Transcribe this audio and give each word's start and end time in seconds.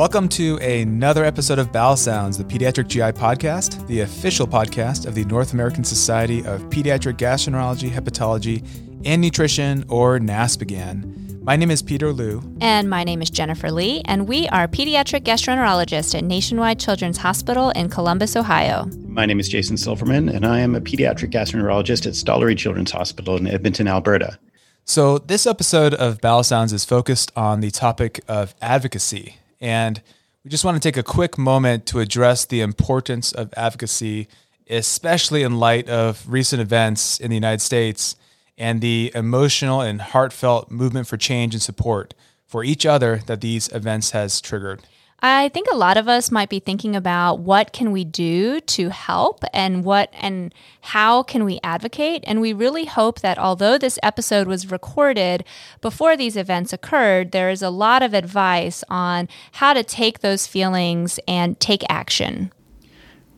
Welcome 0.00 0.30
to 0.30 0.56
another 0.62 1.26
episode 1.26 1.58
of 1.58 1.72
Bowel 1.72 1.94
Sounds, 1.94 2.38
the 2.38 2.44
Pediatric 2.44 2.88
GI 2.88 3.12
podcast, 3.20 3.86
the 3.86 4.00
official 4.00 4.46
podcast 4.46 5.04
of 5.04 5.14
the 5.14 5.26
North 5.26 5.52
American 5.52 5.84
Society 5.84 6.38
of 6.46 6.62
Pediatric 6.70 7.18
Gastroenterology, 7.18 7.90
Hepatology, 7.90 8.66
and 9.04 9.20
Nutrition, 9.20 9.84
or 9.88 10.18
NASPGHAN. 10.18 11.42
My 11.42 11.54
name 11.54 11.70
is 11.70 11.82
Peter 11.82 12.14
Liu. 12.14 12.40
And 12.62 12.88
my 12.88 13.04
name 13.04 13.20
is 13.20 13.28
Jennifer 13.28 13.70
Lee, 13.70 14.00
and 14.06 14.26
we 14.26 14.48
are 14.48 14.66
pediatric 14.66 15.20
gastroenterologists 15.20 16.14
at 16.14 16.24
Nationwide 16.24 16.80
Children's 16.80 17.18
Hospital 17.18 17.68
in 17.72 17.90
Columbus, 17.90 18.36
Ohio. 18.36 18.86
My 19.06 19.26
name 19.26 19.38
is 19.38 19.50
Jason 19.50 19.76
Silverman, 19.76 20.30
and 20.30 20.46
I 20.46 20.60
am 20.60 20.74
a 20.74 20.80
pediatric 20.80 21.30
gastroenterologist 21.30 22.06
at 22.06 22.14
Stollery 22.14 22.56
Children's 22.56 22.92
Hospital 22.92 23.36
in 23.36 23.46
Edmonton, 23.46 23.86
Alberta. 23.86 24.38
So, 24.86 25.18
this 25.18 25.46
episode 25.46 25.92
of 25.92 26.22
Bowel 26.22 26.42
Sounds 26.42 26.72
is 26.72 26.86
focused 26.86 27.32
on 27.36 27.60
the 27.60 27.70
topic 27.70 28.24
of 28.26 28.54
advocacy. 28.62 29.36
And 29.60 30.00
we 30.44 30.50
just 30.50 30.64
want 30.64 30.80
to 30.80 30.80
take 30.80 30.96
a 30.96 31.02
quick 31.02 31.36
moment 31.36 31.86
to 31.86 32.00
address 32.00 32.44
the 32.46 32.60
importance 32.60 33.32
of 33.32 33.52
advocacy, 33.56 34.28
especially 34.68 35.42
in 35.42 35.58
light 35.58 35.88
of 35.88 36.24
recent 36.28 36.62
events 36.62 37.20
in 37.20 37.28
the 37.30 37.36
United 37.36 37.60
States 37.60 38.16
and 38.56 38.80
the 38.80 39.10
emotional 39.14 39.80
and 39.80 40.00
heartfelt 40.00 40.70
movement 40.70 41.06
for 41.06 41.16
change 41.16 41.54
and 41.54 41.62
support 41.62 42.14
for 42.46 42.64
each 42.64 42.84
other 42.84 43.20
that 43.26 43.40
these 43.40 43.68
events 43.72 44.10
has 44.10 44.40
triggered. 44.40 44.80
I 45.22 45.50
think 45.50 45.68
a 45.70 45.76
lot 45.76 45.98
of 45.98 46.08
us 46.08 46.30
might 46.30 46.48
be 46.48 46.60
thinking 46.60 46.96
about 46.96 47.40
what 47.40 47.72
can 47.72 47.92
we 47.92 48.04
do 48.04 48.60
to 48.60 48.88
help 48.88 49.44
and 49.52 49.84
what 49.84 50.10
and 50.14 50.54
how 50.80 51.22
can 51.22 51.44
we 51.44 51.60
advocate 51.62 52.24
and 52.26 52.40
we 52.40 52.54
really 52.54 52.86
hope 52.86 53.20
that 53.20 53.38
although 53.38 53.76
this 53.76 53.98
episode 54.02 54.46
was 54.46 54.70
recorded 54.70 55.44
before 55.82 56.16
these 56.16 56.36
events 56.36 56.72
occurred 56.72 57.32
there 57.32 57.50
is 57.50 57.60
a 57.60 57.70
lot 57.70 58.02
of 58.02 58.14
advice 58.14 58.82
on 58.88 59.28
how 59.52 59.74
to 59.74 59.84
take 59.84 60.20
those 60.20 60.46
feelings 60.46 61.20
and 61.28 61.60
take 61.60 61.82
action. 61.90 62.50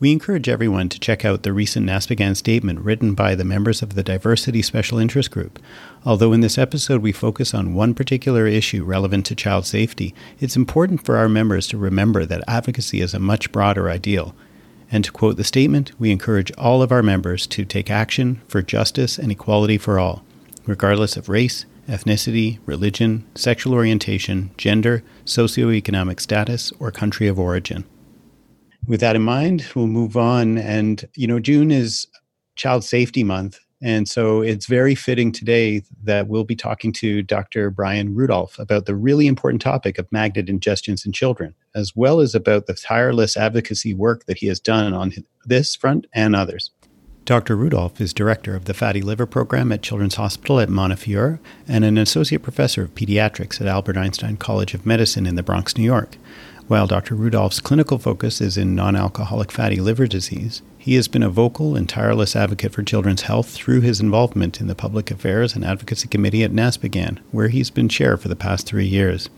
We 0.03 0.11
encourage 0.11 0.48
everyone 0.48 0.89
to 0.89 0.98
check 0.98 1.25
out 1.25 1.45
the 1.45 1.53
recent 1.53 1.86
NASPGHAN 1.86 2.36
statement 2.36 2.81
written 2.81 3.14
by 3.14 3.36
the 3.36 3.45
members 3.45 3.83
of 3.83 3.95
the 3.95 4.03
Diversity 4.03 4.61
Special 4.61 4.98
Interest 4.98 5.31
Group. 5.31 5.61
Although 6.05 6.33
in 6.33 6.41
this 6.41 6.59
episode 6.59 7.03
we 7.03 7.12
focus 7.12 7.55
on 7.55 7.72
one 7.72 7.94
particular 7.94 8.48
issue 8.48 8.83
relevant 8.83 9.27
to 9.27 9.36
child 9.36 9.64
safety, 9.64 10.12
it's 10.41 10.56
important 10.56 11.06
for 11.06 11.19
our 11.19 11.28
members 11.28 11.69
to 11.69 11.78
remember 11.78 12.27
that 12.27 12.42
advocacy 12.48 13.00
is 13.00 13.14
a 13.14 13.20
much 13.20 13.53
broader 13.53 13.89
ideal. 13.89 14.34
And 14.91 15.05
to 15.05 15.12
quote 15.12 15.36
the 15.36 15.44
statement, 15.44 15.92
we 16.00 16.11
encourage 16.11 16.50
all 16.59 16.83
of 16.83 16.91
our 16.91 17.05
members 17.05 17.47
to 17.47 17.64
take 17.64 17.89
action 17.89 18.42
for 18.48 18.61
justice 18.61 19.20
and 19.20 19.31
equality 19.31 19.78
for 19.78 20.00
all, 20.00 20.25
regardless 20.66 21.16
of 21.16 21.28
race, 21.28 21.64
ethnicity, 21.89 22.59
religion, 22.66 23.25
sexual 23.37 23.72
orientation, 23.72 24.50
gender, 24.56 25.05
socioeconomic 25.25 26.19
status, 26.19 26.72
or 26.81 26.91
country 26.91 27.28
of 27.28 27.39
origin 27.39 27.84
with 28.86 29.00
that 29.00 29.16
in 29.16 29.22
mind, 29.22 29.66
we'll 29.75 29.86
move 29.86 30.16
on. 30.16 30.58
And, 30.58 31.08
you 31.14 31.27
know, 31.27 31.41
June 31.41 31.70
is 31.70 32.06
Child 32.56 32.84
Safety 32.84 33.25
Month. 33.25 33.58
And 33.84 34.08
so 34.08 34.42
it's 34.42 34.66
very 34.66 34.94
fitting 34.94 35.33
today 35.33 35.83
that 36.05 36.28
we'll 36.28 36.44
be 36.44 36.55
talking 36.55 36.92
to 36.94 37.20
Dr. 37.22 37.69
Bryan 37.69 38.14
Rudolph 38.14 38.56
about 38.60 38.86
the 38.86 38.94
really 38.94 39.27
important 39.27 39.60
topic 39.60 39.98
of 39.98 40.10
magnet 40.12 40.47
ingestions 40.47 41.05
in 41.05 41.10
children, 41.12 41.55
as 41.75 41.97
well 41.97 42.20
as 42.20 42.34
about 42.34 42.66
the 42.66 42.75
tireless 42.75 43.36
advocacy 43.36 43.92
work 43.92 44.27
that 44.27 44.38
he 44.38 44.47
has 44.47 44.60
done 44.60 44.94
on 44.94 45.12
this 45.47 45.75
front 45.75 46.06
and 46.14 46.36
others. 46.36 46.70
Dr. 47.25 47.56
Rudolph 47.56 48.00
is 48.00 48.12
director 48.12 48.55
of 48.55 48.64
the 48.66 48.75
Fatty 48.75 49.00
Liver 49.00 49.27
Program 49.27 49.70
at 49.72 49.83
Children's 49.83 50.16
Hospital 50.16 50.58
at 50.60 50.69
Montefiore 50.69 51.41
and 51.69 51.84
an 51.84 51.97
associate 51.97 52.42
professor 52.42 52.83
of 52.83 52.94
pediatrics 52.94 53.60
at 53.60 53.69
Albert 53.69 53.97
Einstein 53.97 54.36
College 54.36 54.75
of 54.75 54.86
Medicine 54.86 55.27
in 55.27 55.36
the 55.36 55.42
Bronx, 55.42 55.77
New 55.77 55.84
York. 55.84 56.16
While 56.72 56.87
Dr. 56.87 57.15
Rudolph's 57.15 57.60
clinical 57.60 57.99
focus 57.99 58.41
is 58.41 58.56
in 58.56 58.75
non 58.75 58.97
alcoholic 58.97 59.53
fatty 59.53 59.77
liver 59.77 60.06
disease, 60.06 60.62
he 60.78 60.94
has 60.94 61.06
been 61.06 61.22
a 61.22 61.28
vocal 61.28 61.77
and 61.77 61.87
tireless 61.87 62.34
advocate 62.34 62.72
for 62.72 62.83
children's 62.83 63.21
health 63.28 63.50
through 63.50 63.83
his 63.83 64.00
involvement 64.00 64.59
in 64.59 64.69
the 64.69 64.75
Public 64.75 65.11
Affairs 65.11 65.55
and 65.55 65.66
Advocacy 65.66 66.09
Committee 66.09 66.43
at 66.43 66.50
NASPGHAN, 66.50 67.19
where 67.31 67.49
he's 67.49 67.69
been 67.69 67.91
chair 67.91 68.16
for 68.16 68.28
the 68.28 68.34
past 68.34 68.66
three 68.66 68.87
years. 68.87 69.28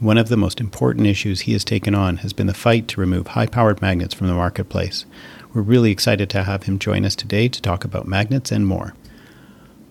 One 0.00 0.18
of 0.18 0.28
the 0.28 0.36
most 0.36 0.60
important 0.60 1.06
issues 1.06 1.40
he 1.40 1.54
has 1.54 1.64
taken 1.64 1.94
on 1.94 2.18
has 2.18 2.34
been 2.34 2.48
the 2.48 2.52
fight 2.52 2.86
to 2.88 3.00
remove 3.00 3.28
high 3.28 3.46
powered 3.46 3.80
magnets 3.80 4.12
from 4.12 4.26
the 4.26 4.34
marketplace. 4.34 5.06
We're 5.54 5.62
really 5.62 5.90
excited 5.90 6.28
to 6.28 6.42
have 6.42 6.64
him 6.64 6.78
join 6.78 7.06
us 7.06 7.16
today 7.16 7.48
to 7.48 7.62
talk 7.62 7.86
about 7.86 8.06
magnets 8.06 8.52
and 8.52 8.66
more. 8.66 8.92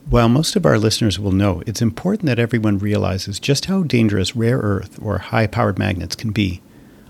While 0.07 0.29
most 0.29 0.55
of 0.55 0.63
our 0.67 0.77
listeners 0.77 1.17
will 1.19 1.31
know, 1.31 1.63
it's 1.65 1.81
important 1.81 2.27
that 2.27 2.37
everyone 2.37 2.77
realizes 2.77 3.39
just 3.39 3.65
how 3.65 3.81
dangerous 3.81 4.35
rare 4.35 4.59
earth 4.59 4.99
or 5.01 5.17
high 5.17 5.47
powered 5.47 5.79
magnets 5.79 6.15
can 6.15 6.29
be. 6.29 6.61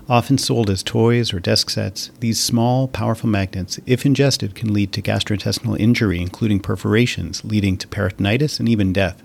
Often 0.06 0.36
sold 0.38 0.68
as 0.68 0.82
toys 0.82 1.32
or 1.32 1.40
desk 1.40 1.70
sets, 1.70 2.10
these 2.20 2.38
small, 2.38 2.88
powerful 2.88 3.28
magnets, 3.28 3.80
if 3.86 4.04
ingested, 4.04 4.54
can 4.54 4.74
lead 4.74 4.92
to 4.92 5.00
gastrointestinal 5.00 5.80
injury, 5.80 6.20
including 6.20 6.60
perforations, 6.60 7.42
leading 7.42 7.78
to 7.78 7.88
peritonitis 7.88 8.60
and 8.60 8.68
even 8.68 8.92
death. 8.92 9.22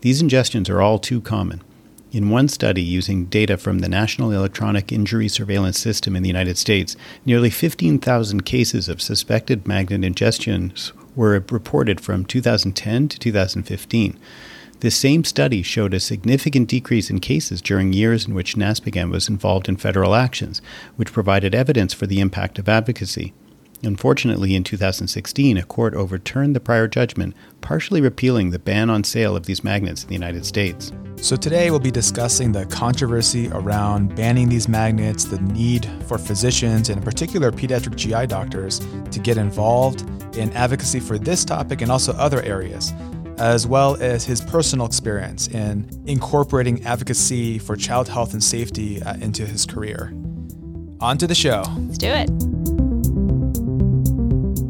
These 0.00 0.20
ingestions 0.20 0.68
are 0.68 0.82
all 0.82 0.98
too 0.98 1.20
common. 1.20 1.62
In 2.10 2.30
one 2.30 2.48
study 2.48 2.82
using 2.82 3.26
data 3.26 3.56
from 3.56 3.78
the 3.78 3.88
National 3.88 4.32
Electronic 4.32 4.90
Injury 4.90 5.28
Surveillance 5.28 5.78
System 5.78 6.16
in 6.16 6.22
the 6.24 6.28
United 6.28 6.58
States, 6.58 6.96
nearly 7.24 7.50
15,000 7.50 8.44
cases 8.44 8.88
of 8.88 9.02
suspected 9.02 9.68
magnet 9.68 10.00
ingestions 10.00 10.90
were 11.14 11.44
reported 11.50 12.00
from 12.00 12.24
2010 12.24 13.08
to 13.08 13.18
2015. 13.18 14.18
This 14.80 14.94
same 14.94 15.24
study 15.24 15.62
showed 15.62 15.92
a 15.92 15.98
significant 15.98 16.68
decrease 16.68 17.10
in 17.10 17.18
cases 17.18 17.60
during 17.60 17.92
years 17.92 18.28
in 18.28 18.34
which 18.34 18.54
NASPGHAN 18.54 19.10
was 19.10 19.28
involved 19.28 19.68
in 19.68 19.76
federal 19.76 20.14
actions, 20.14 20.62
which 20.94 21.12
provided 21.12 21.52
evidence 21.52 21.92
for 21.92 22.06
the 22.06 22.20
impact 22.20 22.60
of 22.60 22.68
advocacy. 22.68 23.34
Unfortunately, 23.82 24.54
in 24.54 24.62
2016, 24.62 25.56
a 25.56 25.64
court 25.64 25.94
overturned 25.94 26.54
the 26.54 26.60
prior 26.60 26.86
judgment, 26.86 27.34
partially 27.60 28.00
repealing 28.00 28.50
the 28.50 28.58
ban 28.60 28.88
on 28.88 29.02
sale 29.02 29.34
of 29.34 29.46
these 29.46 29.64
magnets 29.64 30.02
in 30.02 30.08
the 30.08 30.14
United 30.14 30.46
States. 30.46 30.92
So, 31.16 31.34
today 31.34 31.70
we'll 31.70 31.80
be 31.80 31.90
discussing 31.90 32.52
the 32.52 32.66
controversy 32.66 33.48
around 33.50 34.14
banning 34.14 34.48
these 34.48 34.68
magnets, 34.68 35.24
the 35.24 35.40
need 35.40 35.88
for 36.06 36.18
physicians, 36.18 36.88
and 36.88 36.98
in 36.98 37.04
particular 37.04 37.50
pediatric 37.50 37.96
GI 37.96 38.28
doctors, 38.28 38.80
to 39.10 39.18
get 39.18 39.38
involved 39.38 40.02
in 40.36 40.52
advocacy 40.52 41.00
for 41.00 41.18
this 41.18 41.44
topic 41.44 41.82
and 41.82 41.90
also 41.90 42.12
other 42.12 42.42
areas 42.42 42.92
as 43.40 43.66
well 43.66 43.96
as 44.00 44.24
his 44.24 44.40
personal 44.40 44.86
experience 44.86 45.48
in 45.48 45.88
incorporating 46.06 46.84
advocacy 46.84 47.58
for 47.58 47.76
child 47.76 48.08
health 48.08 48.32
and 48.32 48.42
safety 48.42 49.02
uh, 49.02 49.14
into 49.16 49.46
his 49.46 49.64
career. 49.64 50.12
On 51.00 51.16
to 51.18 51.26
the 51.26 51.34
show. 51.34 51.62
Let's 51.76 51.98
do 51.98 52.08
it. 52.08 52.28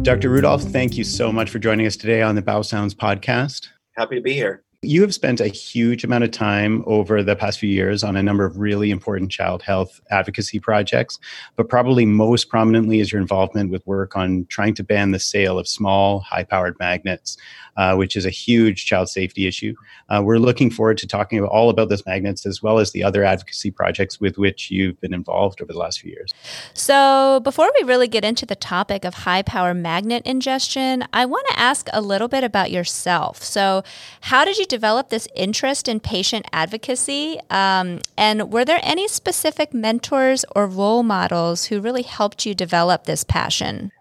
Dr. 0.03 0.31
Rudolph, 0.31 0.63
thank 0.63 0.97
you 0.97 1.05
so 1.05 1.33
much 1.33 1.51
for 1.51 1.59
joining 1.59 1.87
us 1.87 1.97
today 1.97 2.23
on 2.23 2.35
the 2.35 2.43
Bowel 2.43 2.63
Sounds 2.63 2.95
podcast. 2.95 3.69
Happy 3.97 4.15
to 4.15 4.23
be 4.23 4.33
here. 4.33 4.63
You 4.83 5.03
have 5.03 5.13
spent 5.13 5.41
a 5.41 5.49
huge 5.49 6.05
amount 6.05 6.23
of 6.23 6.31
time 6.31 6.85
over 6.87 7.21
the 7.21 7.35
past 7.35 7.59
few 7.59 7.69
years 7.69 8.05
on 8.05 8.17
a 8.17 8.23
number 8.23 8.45
of 8.45 8.59
really 8.59 8.93
important 8.93 9.33
child 9.33 9.61
health 9.61 10.01
advocacy 10.13 10.61
projects, 10.61 11.19
but 11.57 11.69
probably 11.69 12.07
most 12.07 12.49
prominently 12.49 13.01
is 13.01 13.11
your 13.11 13.21
involvement 13.21 13.73
with 13.73 13.85
work 13.89 14.17
on 14.17 14.47
trying 14.49 14.75
to 14.75 14.85
ban 14.85 15.11
the 15.11 15.19
sale 15.19 15.59
of 15.59 15.67
small, 15.67 16.21
high 16.21 16.45
powered 16.45 16.79
magnets, 16.79 17.37
uh, 17.79 17.95
which 17.95 18.17
is 18.17 18.27
a 18.27 18.31
huge 18.31 18.85
child 18.85 19.09
safety 19.09 19.47
issue. 19.47 19.73
Uh, 20.09 20.21
we're 20.23 20.39
looking 20.39 20.69
forward 20.69 20.99
to 20.99 21.07
talking 21.07 21.39
about 21.39 21.51
all 21.51 21.71
about 21.71 21.89
those 21.89 22.05
magnets 22.05 22.45
as 22.45 22.61
well 22.61 22.81
as 22.81 22.91
the 22.91 23.05
other 23.05 23.23
advocacy 23.23 23.71
projects 23.71 24.21
with 24.21 24.37
which 24.37 24.69
you've 24.71 25.01
been 25.01 25.15
involved 25.15 25.63
over 25.63 25.73
the 25.73 25.79
last 25.79 26.01
few 26.01 26.11
years. 26.11 26.35
So, 26.75 27.41
before 27.45 27.71
we 27.79 27.87
really 27.87 28.09
get 28.09 28.25
into 28.25 28.45
the 28.45 28.57
topic 28.57 29.05
of 29.05 29.15
high 29.15 29.43
power 29.43 29.75
magnet 29.75 30.25
ingestion, 30.27 31.05
I 31.13 31.25
want 31.25 31.47
to 31.51 31.59
ask 31.59 31.89
a 31.93 32.01
little 32.01 32.27
bit 32.27 32.43
about 32.43 32.73
yourself. 32.73 33.45
So, 33.45 33.85
how 34.23 34.45
did 34.45 34.59
you 34.59 34.67
develop 34.67 35.11
this 35.11 35.29
interest 35.37 35.87
in 35.87 36.01
patient 36.01 36.47
advocacy? 36.53 37.39
Um, 37.49 38.01
and 38.17 38.53
were 38.53 38.65
there 38.65 38.81
any 38.83 39.07
specific 39.07 39.73
mentors 39.73 40.45
or 40.57 40.67
role 40.67 41.05
models 41.05 41.67
who 41.67 41.81
really 41.81 42.03
helped 42.03 42.45
you 42.45 42.57
develop 42.57 43.05
this 43.05 43.23
passion? 43.23 43.93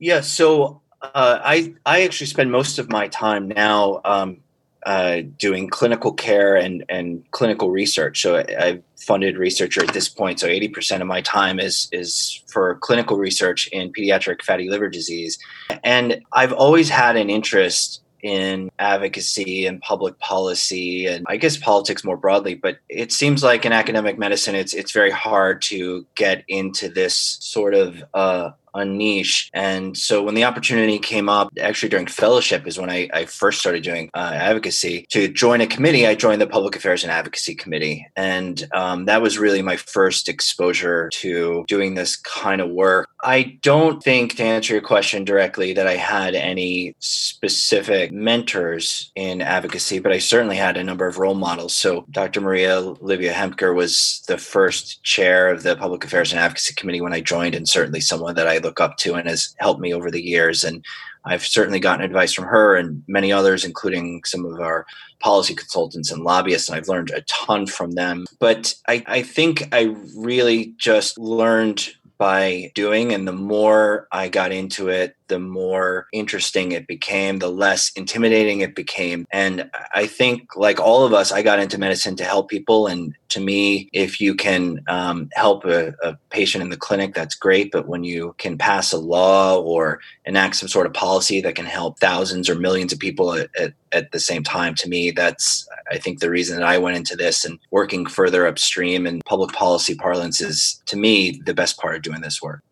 Yeah, 0.00 0.22
so 0.22 0.79
uh, 1.02 1.40
I 1.42 1.74
I 1.86 2.02
actually 2.02 2.26
spend 2.26 2.52
most 2.52 2.78
of 2.78 2.90
my 2.90 3.08
time 3.08 3.48
now 3.48 4.00
um, 4.04 4.38
uh, 4.84 5.22
doing 5.38 5.68
clinical 5.68 6.12
care 6.12 6.56
and 6.56 6.84
and 6.88 7.28
clinical 7.30 7.70
research. 7.70 8.22
So 8.22 8.36
I, 8.36 8.44
I've 8.58 8.82
funded 8.98 9.38
researcher 9.38 9.82
at 9.82 9.94
this 9.94 10.08
point. 10.08 10.40
So 10.40 10.46
eighty 10.46 10.68
percent 10.68 11.02
of 11.02 11.08
my 11.08 11.22
time 11.22 11.58
is 11.58 11.88
is 11.92 12.42
for 12.48 12.76
clinical 12.76 13.16
research 13.16 13.68
in 13.68 13.92
pediatric 13.92 14.42
fatty 14.42 14.68
liver 14.68 14.88
disease, 14.88 15.38
and 15.82 16.22
I've 16.32 16.52
always 16.52 16.88
had 16.88 17.16
an 17.16 17.30
interest 17.30 18.02
in 18.22 18.70
advocacy 18.78 19.66
and 19.66 19.80
public 19.80 20.18
policy 20.18 21.06
and 21.06 21.24
I 21.28 21.36
guess 21.36 21.56
politics 21.56 22.04
more 22.04 22.18
broadly, 22.18 22.54
but 22.54 22.76
it 22.88 23.12
seems 23.12 23.42
like 23.42 23.64
in 23.64 23.72
academic 23.72 24.18
medicine 24.18 24.54
it's 24.54 24.74
it's 24.74 24.92
very 24.92 25.10
hard 25.10 25.62
to 25.62 26.06
get 26.14 26.44
into 26.46 26.88
this 26.90 27.38
sort 27.40 27.74
of 27.74 28.04
uh, 28.12 28.50
a 28.74 28.84
niche. 28.84 29.50
And 29.52 29.96
so 29.96 30.22
when 30.22 30.34
the 30.34 30.44
opportunity 30.44 30.98
came 30.98 31.28
up, 31.28 31.50
actually 31.60 31.88
during 31.88 32.06
fellowship 32.06 32.66
is 32.66 32.78
when 32.78 32.90
I, 32.90 33.08
I 33.12 33.24
first 33.24 33.60
started 33.60 33.82
doing 33.82 34.10
uh, 34.14 34.32
advocacy. 34.34 35.06
To 35.10 35.28
join 35.28 35.60
a 35.60 35.66
committee, 35.66 36.06
I 36.06 36.14
joined 36.14 36.40
the 36.40 36.46
Public 36.46 36.76
Affairs 36.76 37.02
and 37.02 37.12
Advocacy 37.12 37.54
Committee. 37.54 38.06
And 38.16 38.66
um, 38.74 39.04
that 39.06 39.22
was 39.22 39.38
really 39.38 39.62
my 39.62 39.76
first 39.76 40.28
exposure 40.28 41.08
to 41.14 41.64
doing 41.68 41.94
this 41.94 42.16
kind 42.16 42.60
of 42.60 42.70
work. 42.70 43.08
I 43.22 43.58
don't 43.62 44.02
think, 44.02 44.36
to 44.36 44.44
answer 44.44 44.72
your 44.72 44.82
question 44.82 45.24
directly, 45.24 45.72
that 45.74 45.86
I 45.86 45.96
had 45.96 46.34
any 46.34 46.94
specific 46.98 48.12
mentors 48.12 49.12
in 49.14 49.42
advocacy, 49.42 49.98
but 49.98 50.12
I 50.12 50.18
certainly 50.18 50.56
had 50.56 50.76
a 50.76 50.84
number 50.84 51.06
of 51.06 51.18
role 51.18 51.34
models. 51.34 51.74
So 51.74 52.06
Dr. 52.10 52.40
Maria 52.40 52.78
Oliva-Hemker 52.78 53.74
was 53.74 54.22
the 54.26 54.38
first 54.38 55.02
chair 55.02 55.48
of 55.48 55.62
the 55.62 55.76
Public 55.76 56.04
Affairs 56.04 56.32
and 56.32 56.40
Advocacy 56.40 56.74
Committee 56.74 57.00
when 57.00 57.12
I 57.12 57.20
joined, 57.20 57.54
and 57.54 57.68
certainly 57.68 58.00
someone 58.00 58.34
that 58.36 58.48
I 58.48 58.58
look 58.60 58.80
up 58.80 58.96
to 58.98 59.14
and 59.14 59.28
has 59.28 59.54
helped 59.58 59.80
me 59.80 59.92
over 59.92 60.10
the 60.10 60.22
years. 60.22 60.64
And 60.64 60.84
I've 61.24 61.44
certainly 61.44 61.80
gotten 61.80 62.04
advice 62.04 62.32
from 62.32 62.46
her 62.46 62.76
and 62.76 63.02
many 63.06 63.32
others, 63.32 63.64
including 63.64 64.22
some 64.24 64.44
of 64.44 64.60
our 64.60 64.86
policy 65.18 65.54
consultants 65.54 66.10
and 66.10 66.22
lobbyists, 66.22 66.68
and 66.68 66.76
I've 66.76 66.88
learned 66.88 67.10
a 67.10 67.20
ton 67.22 67.66
from 67.66 67.92
them. 67.92 68.26
But 68.38 68.74
I, 68.88 69.04
I 69.06 69.22
think 69.22 69.68
I 69.72 69.94
really 70.16 70.74
just 70.78 71.18
learned 71.18 71.90
by 72.16 72.70
doing, 72.74 73.12
and 73.12 73.26
the 73.26 73.32
more 73.32 74.06
I 74.12 74.28
got 74.28 74.52
into 74.52 74.88
it, 74.88 75.16
the 75.30 75.38
more 75.38 76.06
interesting 76.12 76.72
it 76.72 76.86
became, 76.86 77.38
the 77.38 77.48
less 77.48 77.90
intimidating 77.96 78.60
it 78.60 78.74
became. 78.74 79.26
And 79.32 79.70
I 79.94 80.06
think, 80.06 80.56
like 80.56 80.78
all 80.78 81.06
of 81.06 81.14
us, 81.14 81.32
I 81.32 81.40
got 81.40 81.60
into 81.60 81.78
medicine 81.78 82.16
to 82.16 82.24
help 82.24 82.50
people. 82.50 82.86
And 82.86 83.14
to 83.30 83.40
me, 83.40 83.88
if 83.92 84.20
you 84.20 84.34
can 84.34 84.82
um, 84.88 85.30
help 85.32 85.64
a, 85.64 85.94
a 86.02 86.18
patient 86.28 86.62
in 86.62 86.70
the 86.70 86.76
clinic, 86.76 87.14
that's 87.14 87.34
great. 87.34 87.70
But 87.70 87.88
when 87.88 88.04
you 88.04 88.34
can 88.36 88.58
pass 88.58 88.92
a 88.92 88.98
law 88.98 89.58
or 89.58 90.00
enact 90.26 90.56
some 90.56 90.68
sort 90.68 90.86
of 90.86 90.92
policy 90.92 91.40
that 91.40 91.54
can 91.54 91.66
help 91.66 91.98
thousands 92.00 92.50
or 92.50 92.56
millions 92.56 92.92
of 92.92 92.98
people 92.98 93.32
at, 93.32 93.48
at, 93.56 93.72
at 93.92 94.12
the 94.12 94.20
same 94.20 94.42
time, 94.42 94.74
to 94.74 94.88
me, 94.88 95.12
that's, 95.12 95.66
I 95.90 95.98
think, 95.98 96.18
the 96.18 96.30
reason 96.30 96.58
that 96.58 96.66
I 96.66 96.76
went 96.78 96.96
into 96.96 97.16
this 97.16 97.44
and 97.44 97.58
working 97.70 98.04
further 98.04 98.46
upstream 98.46 99.06
in 99.06 99.22
public 99.24 99.52
policy 99.52 99.94
parlance 99.94 100.40
is, 100.40 100.82
to 100.86 100.96
me, 100.96 101.40
the 101.46 101.54
best 101.54 101.78
part 101.78 101.94
of 101.94 102.02
doing 102.02 102.20
this 102.20 102.42
work. 102.42 102.62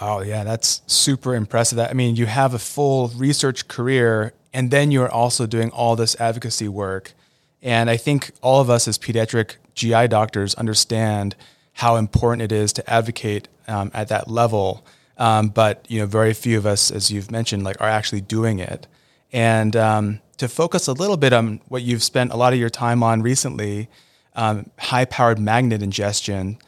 Oh, 0.00 0.22
yeah, 0.22 0.44
that's 0.44 0.80
super 0.86 1.34
impressive. 1.34 1.76
That 1.76 1.90
I 1.90 1.92
mean, 1.92 2.16
you 2.16 2.26
have 2.26 2.54
a 2.54 2.58
full 2.58 3.08
research 3.08 3.68
career 3.68 4.32
and 4.52 4.70
then 4.70 4.90
you're 4.90 5.10
also 5.10 5.46
doing 5.46 5.70
all 5.70 5.94
this 5.94 6.18
advocacy 6.20 6.68
work. 6.68 7.12
And 7.62 7.90
I 7.90 7.96
think 7.96 8.32
all 8.40 8.60
of 8.60 8.70
us 8.70 8.88
as 8.88 8.98
pediatric 8.98 9.56
GI 9.74 10.08
doctors 10.08 10.54
understand 10.54 11.36
how 11.74 11.96
important 11.96 12.42
it 12.42 12.52
is 12.52 12.72
to 12.74 12.90
advocate 12.90 13.48
um, 13.68 13.90
at 13.94 14.08
that 14.08 14.28
level. 14.28 14.84
Um, 15.18 15.48
but 15.48 15.84
you 15.88 16.00
know, 16.00 16.06
very 16.06 16.32
few 16.32 16.56
of 16.56 16.66
us, 16.66 16.90
as 16.90 17.10
you've 17.10 17.30
mentioned, 17.30 17.62
like 17.62 17.80
are 17.80 17.88
actually 17.88 18.22
doing 18.22 18.58
it. 18.58 18.86
And 19.32 19.76
um, 19.76 20.20
to 20.38 20.48
focus 20.48 20.88
a 20.88 20.92
little 20.92 21.18
bit 21.18 21.32
on 21.32 21.60
what 21.68 21.82
you've 21.82 22.02
spent 22.02 22.32
a 22.32 22.36
lot 22.36 22.52
of 22.52 22.58
your 22.58 22.70
time 22.70 23.02
on 23.02 23.22
recently, 23.22 23.88
um, 24.34 24.70
high-powered 24.78 25.38
magnet 25.38 25.82
ingestion. 25.82 26.58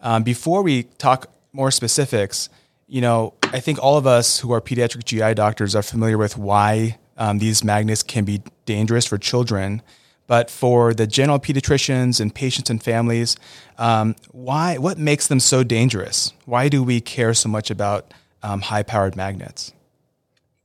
Um, 0.00 0.22
before 0.22 0.62
we 0.62 0.84
talk 0.98 1.28
more 1.52 1.70
specifics, 1.70 2.48
you 2.86 3.00
know, 3.00 3.34
I 3.44 3.60
think 3.60 3.82
all 3.82 3.96
of 3.96 4.06
us 4.06 4.38
who 4.38 4.52
are 4.52 4.60
pediatric 4.60 5.04
GI 5.04 5.34
doctors 5.34 5.74
are 5.74 5.82
familiar 5.82 6.18
with 6.18 6.36
why 6.36 6.98
um, 7.16 7.38
these 7.38 7.62
magnets 7.62 8.02
can 8.02 8.24
be 8.24 8.42
dangerous 8.64 9.06
for 9.06 9.18
children. 9.18 9.82
But 10.26 10.50
for 10.50 10.94
the 10.94 11.06
general 11.06 11.38
pediatricians 11.38 12.20
and 12.20 12.34
patients 12.34 12.70
and 12.70 12.82
families, 12.82 13.36
um, 13.76 14.14
why? 14.30 14.78
What 14.78 14.96
makes 14.96 15.26
them 15.26 15.40
so 15.40 15.62
dangerous? 15.62 16.32
Why 16.46 16.68
do 16.68 16.82
we 16.82 17.00
care 17.00 17.34
so 17.34 17.48
much 17.48 17.70
about 17.70 18.14
um, 18.42 18.62
high-powered 18.62 19.16
magnets? 19.16 19.72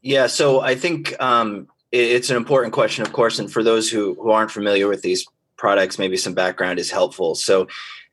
Yeah, 0.01 0.27
so 0.27 0.61
I 0.61 0.75
think 0.75 1.19
um, 1.21 1.67
it's 1.91 2.29
an 2.29 2.37
important 2.37 2.73
question, 2.73 3.05
of 3.05 3.11
course, 3.11 3.39
and 3.39 3.51
for 3.51 3.63
those 3.63 3.89
who 3.89 4.13
who 4.15 4.31
aren't 4.31 4.51
familiar 4.51 4.87
with 4.87 5.01
these 5.01 5.25
products, 5.57 5.99
maybe 5.99 6.17
some 6.17 6.33
background 6.33 6.79
is 6.79 6.91
helpful. 6.91 7.35
So 7.35 7.67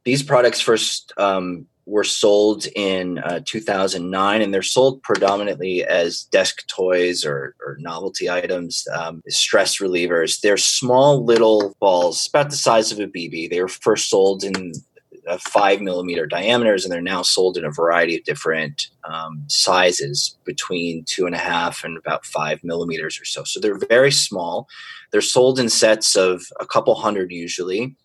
these 0.04 0.22
products 0.22 0.60
first 0.60 1.12
um, 1.18 1.66
were 1.86 2.04
sold 2.04 2.66
in 2.74 3.18
uh, 3.18 3.40
2009 3.44 4.42
and 4.42 4.54
they're 4.54 4.62
sold 4.62 5.02
predominantly 5.02 5.84
as 5.84 6.22
desk 6.24 6.66
toys 6.66 7.24
or, 7.24 7.54
or 7.64 7.76
novelty 7.78 8.30
items 8.30 8.86
um, 8.94 9.22
stress 9.28 9.78
relievers. 9.78 10.40
They're 10.40 10.56
small 10.56 11.24
little 11.24 11.74
balls 11.80 12.26
about 12.26 12.50
the 12.50 12.56
size 12.56 12.90
of 12.90 13.00
a 13.00 13.06
bb 13.06 13.50
they 13.50 13.60
were 13.60 13.68
first 13.68 14.08
sold 14.08 14.44
in 14.44 14.72
uh, 15.26 15.38
five 15.38 15.80
millimeter 15.80 16.26
diameters 16.26 16.84
and 16.84 16.92
they're 16.92 17.00
now 17.00 17.22
sold 17.22 17.56
in 17.56 17.64
a 17.64 17.70
variety 17.70 18.16
of 18.16 18.24
different 18.24 18.88
um, 19.04 19.44
sizes 19.48 20.36
between 20.44 21.04
two 21.04 21.26
and 21.26 21.34
a 21.34 21.38
half 21.38 21.84
and 21.84 21.96
about 21.96 22.26
five 22.26 22.62
millimeters 22.62 23.18
or 23.20 23.24
so. 23.24 23.44
So 23.44 23.60
they're 23.60 23.78
very 23.88 24.12
small. 24.12 24.68
They're 25.12 25.20
sold 25.20 25.58
in 25.58 25.68
sets 25.68 26.16
of 26.16 26.44
a 26.60 26.66
couple 26.66 26.94
hundred 26.94 27.30
usually 27.30 27.96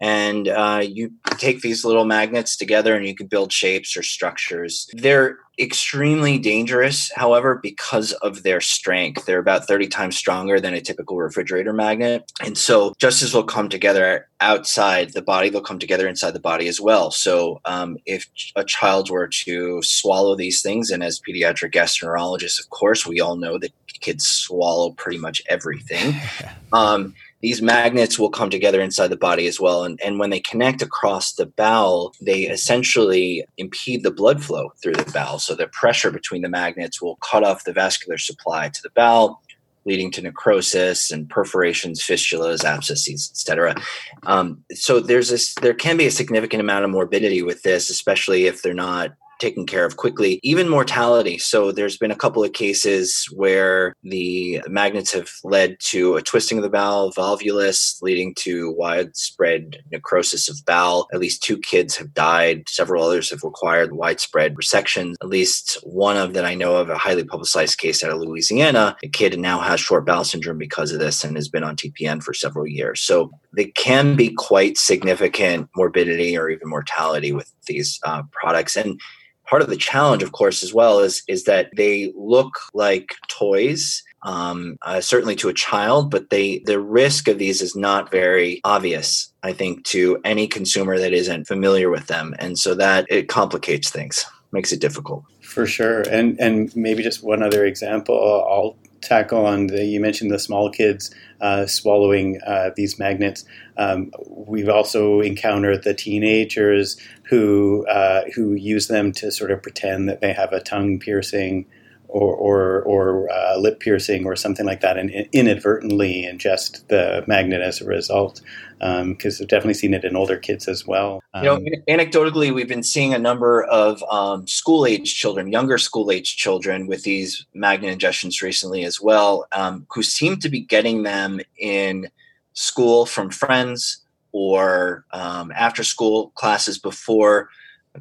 and 0.00 0.48
uh, 0.48 0.82
you 0.84 1.12
take 1.38 1.60
these 1.60 1.84
little 1.84 2.04
magnets 2.04 2.56
together 2.56 2.94
and 2.94 3.06
you 3.06 3.14
can 3.14 3.26
build 3.26 3.52
shapes 3.52 3.96
or 3.96 4.02
structures. 4.02 4.88
They're 4.92 5.38
extremely 5.58 6.38
dangerous, 6.38 7.10
however, 7.14 7.58
because 7.62 8.12
of 8.12 8.42
their 8.42 8.60
strength. 8.60 9.24
They're 9.24 9.38
about 9.38 9.66
30 9.66 9.88
times 9.88 10.16
stronger 10.16 10.60
than 10.60 10.74
a 10.74 10.80
typical 10.80 11.16
refrigerator 11.16 11.72
magnet. 11.72 12.30
And 12.44 12.58
so, 12.58 12.94
just 12.98 13.22
as 13.22 13.32
will 13.32 13.44
come 13.44 13.68
together 13.68 14.28
outside 14.40 15.14
the 15.14 15.22
body, 15.22 15.48
they'll 15.48 15.62
come 15.62 15.78
together 15.78 16.08
inside 16.08 16.32
the 16.32 16.40
body 16.40 16.68
as 16.68 16.80
well. 16.80 17.10
So, 17.10 17.60
um, 17.64 17.96
if 18.04 18.26
a 18.54 18.64
child 18.64 19.08
were 19.08 19.28
to 19.28 19.80
swallow 19.82 20.36
these 20.36 20.60
things, 20.60 20.90
and 20.90 21.02
as 21.02 21.20
pediatric 21.20 21.72
gastroenterologists, 21.72 22.60
of 22.60 22.68
course, 22.68 23.06
we 23.06 23.20
all 23.20 23.36
know 23.36 23.58
that 23.58 23.72
kids 24.00 24.26
swallow 24.26 24.90
pretty 24.90 25.18
much 25.18 25.42
everything. 25.48 26.14
Um, 26.72 27.14
these 27.42 27.60
magnets 27.60 28.18
will 28.18 28.30
come 28.30 28.50
together 28.50 28.80
inside 28.80 29.08
the 29.08 29.16
body 29.16 29.46
as 29.46 29.60
well. 29.60 29.84
And, 29.84 30.00
and 30.02 30.18
when 30.18 30.30
they 30.30 30.40
connect 30.40 30.82
across 30.82 31.34
the 31.34 31.46
bowel, 31.46 32.14
they 32.20 32.42
essentially 32.42 33.44
impede 33.58 34.02
the 34.02 34.10
blood 34.10 34.42
flow 34.42 34.72
through 34.82 34.94
the 34.94 35.10
bowel. 35.12 35.38
So 35.38 35.54
the 35.54 35.68
pressure 35.68 36.10
between 36.10 36.42
the 36.42 36.48
magnets 36.48 37.02
will 37.02 37.16
cut 37.16 37.44
off 37.44 37.64
the 37.64 37.72
vascular 37.72 38.18
supply 38.18 38.70
to 38.70 38.82
the 38.82 38.90
bowel, 38.90 39.42
leading 39.84 40.10
to 40.12 40.22
necrosis 40.22 41.10
and 41.10 41.28
perforations, 41.28 42.00
fistulas, 42.00 42.64
abscesses, 42.64 43.30
etc. 43.30 43.74
Um, 44.22 44.64
so 44.72 44.98
there's 44.98 45.28
this, 45.28 45.54
there 45.56 45.74
can 45.74 45.96
be 45.96 46.06
a 46.06 46.10
significant 46.10 46.60
amount 46.60 46.84
of 46.84 46.90
morbidity 46.90 47.42
with 47.42 47.62
this, 47.62 47.90
especially 47.90 48.46
if 48.46 48.62
they're 48.62 48.74
not 48.74 49.12
taken 49.38 49.66
care 49.66 49.84
of 49.84 49.96
quickly, 49.96 50.40
even 50.42 50.68
mortality. 50.68 51.38
So 51.38 51.72
there's 51.72 51.96
been 51.96 52.10
a 52.10 52.16
couple 52.16 52.42
of 52.42 52.52
cases 52.52 53.26
where 53.34 53.94
the 54.02 54.62
magnets 54.68 55.12
have 55.12 55.30
led 55.44 55.76
to 55.80 56.16
a 56.16 56.22
twisting 56.22 56.58
of 56.58 56.62
the 56.62 56.70
bowel, 56.70 57.12
volvulus, 57.12 58.00
leading 58.02 58.34
to 58.36 58.72
widespread 58.72 59.78
necrosis 59.92 60.48
of 60.48 60.64
bowel. 60.66 61.08
At 61.12 61.20
least 61.20 61.42
two 61.42 61.58
kids 61.58 61.96
have 61.96 62.14
died. 62.14 62.68
Several 62.68 63.04
others 63.04 63.30
have 63.30 63.42
required 63.42 63.92
widespread 63.92 64.54
resections. 64.54 65.14
At 65.22 65.28
least 65.28 65.78
one 65.82 66.16
of 66.16 66.34
that 66.34 66.44
I 66.44 66.54
know 66.54 66.76
of, 66.76 66.88
a 66.88 66.98
highly 66.98 67.24
publicized 67.24 67.78
case 67.78 68.02
out 68.02 68.12
of 68.12 68.20
Louisiana. 68.20 68.96
A 69.02 69.08
kid 69.08 69.38
now 69.38 69.60
has 69.60 69.80
short 69.80 70.06
bowel 70.06 70.24
syndrome 70.24 70.58
because 70.58 70.92
of 70.92 71.00
this 71.00 71.24
and 71.24 71.36
has 71.36 71.48
been 71.48 71.64
on 71.64 71.76
TPN 71.76 72.22
for 72.22 72.32
several 72.34 72.66
years. 72.66 73.00
So 73.00 73.30
they 73.54 73.66
can 73.66 74.16
be 74.16 74.30
quite 74.30 74.78
significant 74.78 75.68
morbidity 75.76 76.36
or 76.36 76.50
even 76.50 76.68
mortality 76.68 77.32
with 77.32 77.50
these 77.66 77.98
uh, 78.04 78.22
products. 78.32 78.76
And 78.76 79.00
part 79.48 79.62
of 79.62 79.68
the 79.68 79.76
challenge 79.76 80.22
of 80.22 80.32
course 80.32 80.62
as 80.62 80.74
well 80.74 81.00
is 81.00 81.22
is 81.28 81.44
that 81.44 81.70
they 81.76 82.12
look 82.16 82.54
like 82.74 83.14
toys 83.28 84.02
um, 84.22 84.76
uh, 84.82 85.00
certainly 85.00 85.36
to 85.36 85.48
a 85.48 85.54
child 85.54 86.10
but 86.10 86.30
they 86.30 86.60
the 86.66 86.80
risk 86.80 87.28
of 87.28 87.38
these 87.38 87.62
is 87.62 87.76
not 87.76 88.10
very 88.10 88.60
obvious 88.64 89.32
i 89.42 89.52
think 89.52 89.84
to 89.84 90.18
any 90.24 90.46
consumer 90.46 90.98
that 90.98 91.12
isn't 91.12 91.46
familiar 91.46 91.90
with 91.90 92.06
them. 92.06 92.34
And 92.38 92.58
so 92.58 92.74
that 92.74 93.06
it 93.08 93.28
complicates 93.28 93.90
things 93.90 94.24
makes 94.52 94.72
it 94.72 94.80
difficult 94.80 95.24
for 95.56 95.66
sure 95.66 96.02
and 96.02 96.38
and 96.38 96.76
maybe 96.76 97.02
just 97.02 97.24
one 97.24 97.42
other 97.42 97.64
example 97.64 98.14
i'll 98.14 98.76
tackle 99.00 99.46
on 99.46 99.68
the 99.68 99.84
you 99.84 100.00
mentioned 100.00 100.30
the 100.30 100.38
small 100.38 100.70
kids 100.70 101.14
uh, 101.40 101.66
swallowing 101.66 102.40
uh, 102.46 102.70
these 102.76 102.98
magnets. 102.98 103.44
Um, 103.76 104.10
we've 104.26 104.68
also 104.68 105.20
encountered 105.20 105.84
the 105.84 105.94
teenagers 105.94 106.96
who 107.24 107.86
uh, 107.86 108.22
who 108.34 108.54
use 108.54 108.88
them 108.88 109.12
to 109.12 109.30
sort 109.30 109.50
of 109.50 109.62
pretend 109.62 110.08
that 110.08 110.20
they 110.20 110.32
have 110.32 110.52
a 110.52 110.60
tongue 110.60 110.98
piercing 110.98 111.66
or 112.08 112.34
or, 112.34 112.82
or 112.82 113.30
uh, 113.30 113.56
lip 113.56 113.80
piercing 113.80 114.26
or 114.26 114.36
something 114.36 114.66
like 114.66 114.80
that, 114.80 114.96
and 114.96 115.10
inadvertently 115.32 116.22
ingest 116.22 116.86
the 116.88 117.24
magnet 117.26 117.62
as 117.62 117.80
a 117.80 117.84
result. 117.84 118.40
Because 118.78 119.40
um, 119.40 119.44
I've 119.44 119.48
definitely 119.48 119.74
seen 119.74 119.94
it 119.94 120.04
in 120.04 120.16
older 120.16 120.36
kids 120.36 120.68
as 120.68 120.86
well. 120.86 121.22
Um, 121.32 121.44
you 121.44 121.48
know, 121.48 121.56
um, 121.56 121.64
anecdotally, 121.88 122.54
we've 122.54 122.68
been 122.68 122.82
seeing 122.82 123.14
a 123.14 123.18
number 123.18 123.64
of 123.64 124.02
um, 124.10 124.46
school 124.46 124.84
age 124.84 125.14
children, 125.14 125.50
younger 125.50 125.78
school 125.78 126.10
age 126.10 126.36
children, 126.36 126.86
with 126.86 127.02
these 127.02 127.46
magnet 127.54 127.98
ingestions 127.98 128.42
recently 128.42 128.84
as 128.84 129.00
well, 129.00 129.46
um, 129.52 129.86
who 129.94 130.02
seem 130.02 130.38
to 130.40 130.48
be 130.48 130.60
getting 130.60 131.04
them 131.04 131.40
in 131.58 132.08
school 132.52 133.06
from 133.06 133.30
friends 133.30 134.02
or 134.32 135.04
um, 135.12 135.50
after 135.56 135.82
school 135.82 136.30
classes 136.34 136.78
before 136.78 137.48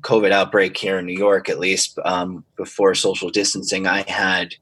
COVID 0.02 0.32
outbreak 0.32 0.78
here 0.78 1.00
in 1.00 1.06
New 1.06 1.18
York, 1.18 1.50
at 1.50 1.60
least 1.60 1.98
um, 2.06 2.44
before 2.58 2.96
social 2.96 3.30
distancing, 3.30 3.88
I 3.88 4.04
had 4.10 4.56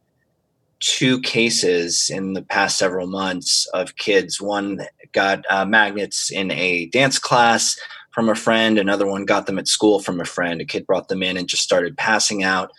two 0.79 1.21
cases 1.21 2.09
in 2.09 2.33
the 2.33 2.41
past 2.41 2.77
several 2.77 3.07
months 3.07 3.65
of 3.73 3.95
kids. 3.95 4.41
One 4.41 4.81
got 5.13 5.45
uh, 5.49 5.65
magnets 5.65 6.29
in 6.31 6.51
a 6.51 6.87
dance 6.87 7.19
class 7.19 7.79
from 8.11 8.29
a 8.29 8.35
friend, 8.35 8.77
another 8.77 9.07
one 9.07 9.25
got 9.25 9.47
them 9.47 9.57
at 9.57 9.67
school 9.67 9.99
from 9.99 10.19
a 10.19 10.25
friend. 10.25 10.61
A 10.61 10.65
kid 10.65 10.85
brought 10.85 11.07
them 11.07 11.23
in 11.23 11.35
and 11.35 11.47
just 11.47 11.63
started 11.63 11.97
passing 11.97 12.43
out 12.43 12.71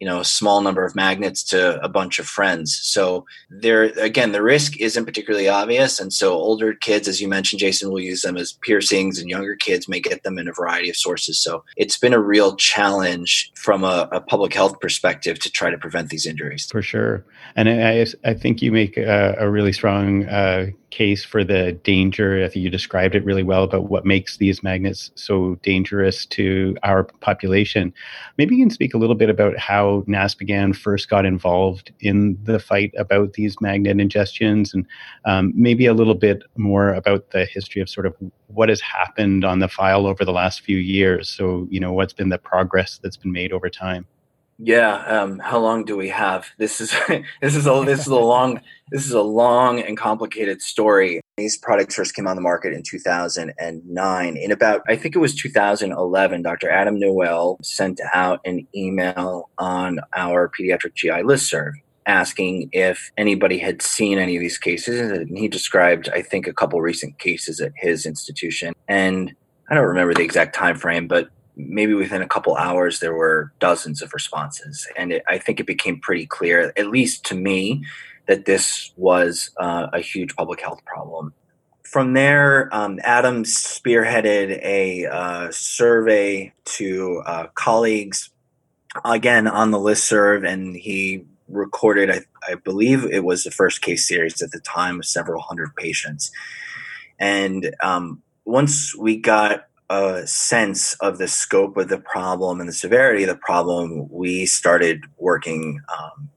you 0.00 0.06
know 0.06 0.18
a 0.18 0.24
small 0.24 0.62
number 0.62 0.84
of 0.84 0.96
magnets 0.96 1.42
to 1.44 1.80
a 1.82 1.88
bunch 1.88 2.18
of 2.18 2.26
friends. 2.26 2.80
So 2.82 3.26
there 3.50 3.84
again 4.00 4.32
the 4.32 4.42
risk 4.42 4.78
isn't 4.80 5.04
particularly 5.04 5.48
obvious. 5.48 6.00
And 6.00 6.12
so 6.12 6.32
older 6.32 6.74
kids 6.74 7.06
as 7.06 7.20
you 7.20 7.28
mentioned 7.28 7.60
jason 7.60 7.90
will 7.90 8.00
use 8.00 8.22
them 8.22 8.36
as 8.36 8.54
piercings 8.62 9.18
and 9.18 9.28
younger 9.28 9.54
kids 9.54 9.88
may 9.88 10.00
get 10.00 10.22
them 10.22 10.38
in 10.38 10.48
a 10.48 10.52
variety 10.52 10.90
of 10.90 10.96
sources. 10.96 11.38
So 11.38 11.64
it's 11.76 11.98
been 11.98 12.14
a 12.14 12.20
real 12.20 12.56
challenge 12.56 13.52
from 13.54 13.84
a, 13.84 14.08
a 14.10 14.20
public 14.20 14.54
health 14.54 14.80
perspective 14.80 15.38
to 15.40 15.50
try 15.50 15.70
to 15.70 15.78
prevent 15.78 16.08
these 16.08 16.26
injuries. 16.26 16.66
For 16.70 16.82
sure. 16.82 17.24
And 17.56 17.68
i, 17.68 18.06
I 18.24 18.34
think 18.34 18.62
you 18.62 18.72
make 18.72 18.96
a, 18.96 19.36
a 19.38 19.50
really 19.50 19.72
strong 19.72 20.24
uh, 20.24 20.68
case 20.90 21.24
for 21.24 21.44
the 21.44 21.72
danger. 21.72 22.44
I 22.44 22.48
think 22.48 22.62
you 22.62 22.70
described 22.70 23.14
it 23.14 23.24
really 23.24 23.42
well 23.42 23.64
about 23.64 23.88
what 23.88 24.04
makes 24.04 24.36
these 24.36 24.62
magnets 24.62 25.10
so 25.14 25.56
dangerous 25.62 26.26
to 26.26 26.76
our 26.82 27.04
population. 27.04 27.92
Maybe 28.38 28.56
you 28.56 28.64
can 28.64 28.70
speak 28.70 28.94
a 28.94 28.98
little 28.98 29.14
bit 29.14 29.30
about 29.30 29.56
how 29.58 30.04
NASPGHAN 30.08 30.76
first 30.76 31.08
got 31.08 31.24
involved 31.24 31.92
in 32.00 32.38
the 32.42 32.58
fight 32.58 32.92
about 32.98 33.34
these 33.34 33.60
magnet 33.60 33.96
ingestions 33.96 34.74
and 34.74 34.86
um, 35.24 35.52
maybe 35.54 35.86
a 35.86 35.94
little 35.94 36.14
bit 36.14 36.42
more 36.56 36.92
about 36.94 37.30
the 37.30 37.44
history 37.44 37.80
of 37.80 37.88
sort 37.88 38.06
of 38.06 38.14
what 38.48 38.68
has 38.68 38.80
happened 38.80 39.44
on 39.44 39.60
the 39.60 39.68
file 39.68 40.06
over 40.06 40.24
the 40.24 40.32
last 40.32 40.60
few 40.60 40.78
years. 40.78 41.28
So, 41.28 41.66
you 41.70 41.80
know, 41.80 41.92
what's 41.92 42.12
been 42.12 42.28
the 42.28 42.38
progress 42.38 42.98
that's 43.02 43.16
been 43.16 43.32
made 43.32 43.52
over 43.52 43.70
time? 43.70 44.06
Yeah. 44.62 45.04
Um, 45.06 45.38
how 45.38 45.58
long 45.58 45.86
do 45.86 45.96
we 45.96 46.10
have? 46.10 46.46
This 46.58 46.82
is 46.82 46.94
this 47.40 47.56
is 47.56 47.66
a 47.66 47.82
this 47.86 48.00
is 48.00 48.08
a 48.08 48.14
long 48.14 48.60
this 48.90 49.06
is 49.06 49.12
a 49.12 49.22
long 49.22 49.80
and 49.80 49.96
complicated 49.96 50.60
story. 50.60 51.22
These 51.38 51.56
products 51.56 51.94
first 51.94 52.14
came 52.14 52.26
on 52.26 52.36
the 52.36 52.42
market 52.42 52.74
in 52.74 52.82
2009. 52.82 54.36
In 54.36 54.52
about 54.52 54.82
I 54.86 54.96
think 54.96 55.16
it 55.16 55.18
was 55.18 55.34
2011, 55.34 56.42
Dr. 56.42 56.68
Adam 56.68 57.00
Noel 57.00 57.56
sent 57.62 58.00
out 58.12 58.40
an 58.44 58.66
email 58.76 59.48
on 59.56 60.00
our 60.14 60.50
pediatric 60.50 60.94
GI 60.94 61.22
listserv 61.22 61.72
asking 62.04 62.68
if 62.72 63.10
anybody 63.16 63.58
had 63.58 63.80
seen 63.80 64.18
any 64.18 64.34
of 64.36 64.40
these 64.40 64.58
cases, 64.58 65.10
and 65.10 65.38
he 65.38 65.48
described 65.48 66.10
I 66.10 66.20
think 66.20 66.46
a 66.46 66.52
couple 66.52 66.82
recent 66.82 67.18
cases 67.18 67.62
at 67.62 67.72
his 67.76 68.04
institution. 68.04 68.74
And 68.88 69.34
I 69.70 69.74
don't 69.74 69.86
remember 69.86 70.12
the 70.12 70.22
exact 70.22 70.54
time 70.54 70.76
frame, 70.76 71.08
but 71.08 71.30
maybe 71.68 71.94
within 71.94 72.22
a 72.22 72.28
couple 72.28 72.56
hours 72.56 73.00
there 73.00 73.14
were 73.14 73.52
dozens 73.58 74.02
of 74.02 74.12
responses. 74.12 74.86
And 74.96 75.12
it, 75.12 75.22
i 75.28 75.38
think 75.38 75.60
it 75.60 75.66
became 75.66 76.00
pretty 76.00 76.26
clear 76.26 76.72
at 76.76 76.86
least 76.86 77.24
to 77.26 77.34
me 77.34 77.84
that 78.26 78.44
this 78.44 78.92
was 78.96 79.50
uh, 79.58 79.88
a 79.92 80.00
huge 80.00 80.36
public 80.36 80.60
health 80.60 80.84
problem. 80.84 81.32
From 81.84 82.12
there 82.12 82.68
um, 82.72 82.98
adam 83.02 83.44
spearheaded 83.44 84.60
a 84.62 85.06
uh, 85.06 85.50
survey 85.50 86.52
to 86.64 87.22
uh, 87.26 87.46
colleagues 87.54 88.30
again 89.04 89.46
on 89.46 89.70
the 89.70 89.78
list 89.78 90.04
serve 90.04 90.44
and 90.44 90.76
he 90.76 91.24
recorded 91.48 92.10
I, 92.10 92.20
I 92.48 92.54
believe 92.54 93.04
it 93.04 93.24
was 93.24 93.44
the 93.44 93.50
first 93.50 93.82
case 93.82 94.06
series 94.06 94.40
at 94.42 94.52
the 94.52 94.60
time 94.60 95.00
of 95.00 95.06
several 95.06 95.42
hundred 95.42 95.74
patients. 95.76 96.30
And 97.18 97.74
um, 97.82 98.22
once 98.44 98.96
we 98.96 99.16
got 99.16 99.66
a 99.90 100.24
sense 100.24 100.94
of 101.00 101.18
the 101.18 101.26
scope 101.26 101.76
of 101.76 101.88
the 101.88 101.98
problem 101.98 102.60
and 102.60 102.68
the 102.68 102.72
severity 102.72 103.24
of 103.24 103.28
the 103.28 103.36
problem, 103.36 104.08
we 104.08 104.46
started 104.46 105.02
working 105.18 105.80
um, 105.98 106.30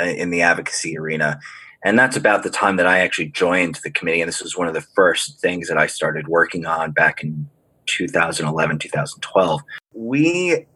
in 0.00 0.30
the 0.30 0.40
advocacy 0.40 0.96
arena. 0.96 1.38
And 1.84 1.98
that's 1.98 2.16
about 2.16 2.42
the 2.42 2.50
time 2.50 2.76
that 2.76 2.86
I 2.86 3.00
actually 3.00 3.28
joined 3.28 3.78
the 3.84 3.90
committee. 3.90 4.22
And 4.22 4.28
this 4.28 4.42
was 4.42 4.56
one 4.56 4.66
of 4.66 4.72
the 4.72 4.80
first 4.80 5.38
things 5.40 5.68
that 5.68 5.76
I 5.76 5.86
started 5.86 6.26
working 6.26 6.64
on 6.64 6.92
back 6.92 7.22
in 7.22 7.48
2011, 7.84 8.78
2012. 8.78 9.60
We 9.92 10.66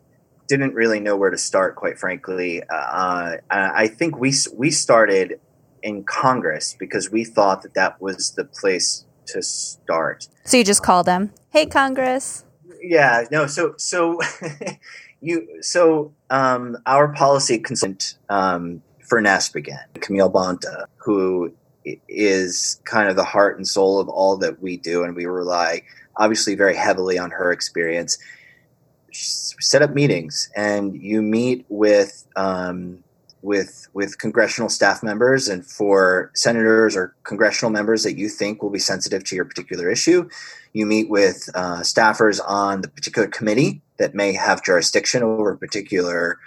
didn't 0.46 0.74
really 0.74 1.00
know 1.00 1.16
where 1.16 1.30
to 1.30 1.38
start, 1.38 1.74
quite 1.76 1.98
frankly. 1.98 2.62
Uh, 2.70 3.36
I 3.50 3.88
think 3.88 4.18
we, 4.18 4.34
we 4.54 4.70
started 4.70 5.40
in 5.82 6.04
Congress 6.04 6.76
because 6.78 7.10
we 7.10 7.24
thought 7.24 7.62
that 7.62 7.72
that 7.74 8.00
was 8.02 8.32
the 8.32 8.44
place 8.44 9.06
to 9.32 9.42
start. 9.42 10.28
So 10.44 10.56
you 10.56 10.64
just 10.64 10.82
call 10.82 11.02
them, 11.02 11.32
"Hey, 11.50 11.66
Congress." 11.66 12.44
Yeah, 12.82 13.24
no. 13.30 13.46
So 13.46 13.74
so 13.76 14.20
you 15.20 15.62
so 15.62 16.12
um, 16.30 16.76
our 16.86 17.12
policy 17.12 17.58
consent 17.58 18.18
um, 18.28 18.82
for 19.08 19.20
NASPGHAN, 19.20 20.00
Camille 20.00 20.30
Bonta, 20.30 20.86
who 20.96 21.52
is 22.08 22.80
kind 22.84 23.08
of 23.08 23.16
the 23.16 23.24
heart 23.24 23.56
and 23.56 23.66
soul 23.66 23.98
of 23.98 24.08
all 24.08 24.36
that 24.38 24.60
we 24.62 24.76
do, 24.76 25.02
and 25.04 25.14
we 25.14 25.26
rely 25.26 25.82
obviously 26.16 26.54
very 26.54 26.76
heavily 26.76 27.18
on 27.18 27.30
her 27.30 27.52
experience. 27.52 28.18
Set 29.12 29.82
up 29.82 29.92
meetings, 29.92 30.50
and 30.54 30.94
you 30.94 31.20
meet 31.20 31.66
with 31.68 32.26
um, 32.36 33.02
with 33.42 33.88
with 33.92 34.18
congressional 34.18 34.68
staff 34.68 35.02
members 35.02 35.48
and 35.48 35.64
for 35.64 36.30
senators 36.34 36.96
or 36.96 37.14
congressional 37.24 37.70
members 37.70 38.02
that 38.02 38.16
you 38.18 38.28
think 38.28 38.62
will 38.62 38.70
be 38.70 38.78
sensitive 38.78 39.24
to 39.24 39.36
your 39.36 39.44
particular 39.44 39.90
issue. 39.90 40.28
You 40.72 40.86
meet 40.86 41.10
with 41.10 41.48
uh, 41.54 41.80
staffers 41.80 42.40
on 42.46 42.82
the 42.82 42.88
particular 42.88 43.28
committee 43.28 43.82
that 43.98 44.14
may 44.14 44.32
have 44.32 44.62
jurisdiction 44.62 45.22
over 45.22 45.52
a 45.52 45.58
particular 45.58 46.38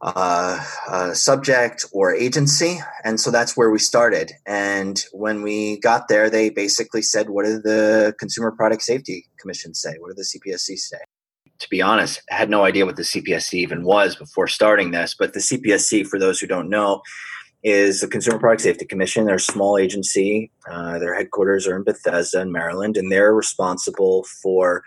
uh, 0.00 0.64
uh, 0.88 1.12
subject 1.12 1.84
or 1.92 2.14
agency. 2.14 2.78
And 3.04 3.20
so 3.20 3.30
that's 3.30 3.56
where 3.56 3.70
we 3.70 3.78
started. 3.78 4.32
And 4.46 5.02
when 5.12 5.42
we 5.42 5.80
got 5.80 6.08
there, 6.08 6.30
they 6.30 6.50
basically 6.50 7.02
said, 7.02 7.30
What 7.30 7.44
did 7.44 7.64
the 7.64 8.14
Consumer 8.18 8.52
Product 8.52 8.82
Safety 8.82 9.26
Commission 9.40 9.74
say? 9.74 9.94
What 9.98 10.08
did 10.08 10.16
the 10.16 10.22
CPSC 10.22 10.78
say? 10.78 10.98
To 11.58 11.68
be 11.68 11.82
honest, 11.82 12.22
had 12.28 12.50
no 12.50 12.64
idea 12.64 12.86
what 12.86 12.96
the 12.96 13.02
CPSC 13.02 13.54
even 13.54 13.84
was 13.84 14.16
before 14.16 14.46
starting 14.46 14.90
this. 14.90 15.14
But 15.18 15.32
the 15.32 15.40
CPSC, 15.40 16.06
for 16.06 16.18
those 16.18 16.38
who 16.38 16.46
don't 16.46 16.70
know, 16.70 17.02
is 17.62 18.00
the 18.00 18.08
Consumer 18.08 18.38
Product 18.38 18.62
Safety 18.62 18.84
Commission. 18.84 19.24
They're 19.24 19.36
a 19.36 19.40
small 19.40 19.78
agency. 19.78 20.50
Uh, 20.70 20.98
their 20.98 21.14
headquarters 21.14 21.66
are 21.66 21.76
in 21.76 21.82
Bethesda, 21.82 22.40
in 22.40 22.52
Maryland, 22.52 22.96
and 22.96 23.10
they're 23.10 23.34
responsible 23.34 24.24
for 24.42 24.84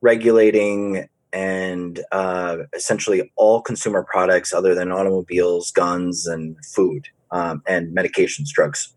regulating 0.00 1.08
and 1.32 2.00
uh, 2.12 2.58
essentially 2.74 3.30
all 3.36 3.60
consumer 3.60 4.02
products 4.02 4.52
other 4.52 4.74
than 4.74 4.92
automobiles, 4.92 5.70
guns, 5.72 6.26
and 6.26 6.56
food, 6.64 7.06
um, 7.30 7.62
and 7.66 7.94
medications, 7.94 8.48
drugs. 8.48 8.92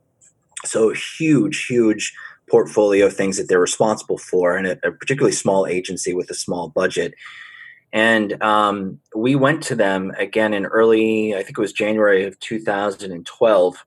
So 0.64 0.94
huge, 1.18 1.66
huge 1.66 2.14
portfolio 2.52 3.10
things 3.10 3.38
that 3.38 3.48
they're 3.48 3.62
responsible 3.62 4.18
for, 4.18 4.58
and 4.58 4.68
a, 4.68 4.72
a 4.86 4.92
particularly 4.92 5.32
small 5.32 5.66
agency 5.66 6.14
with 6.14 6.30
a 6.30 6.36
small 6.36 6.68
budget. 6.68 7.14
And 7.94 8.42
um, 8.44 9.00
we 9.16 9.36
went 9.36 9.64
to 9.64 9.76
them 9.76 10.12
again 10.18 10.54
in 10.54 10.66
early, 10.66 11.34
I 11.34 11.44
think 11.44 11.58
it 11.58 11.62
was 11.62 11.72
January 11.72 12.26
of 12.26 12.38
2012, 12.42 13.84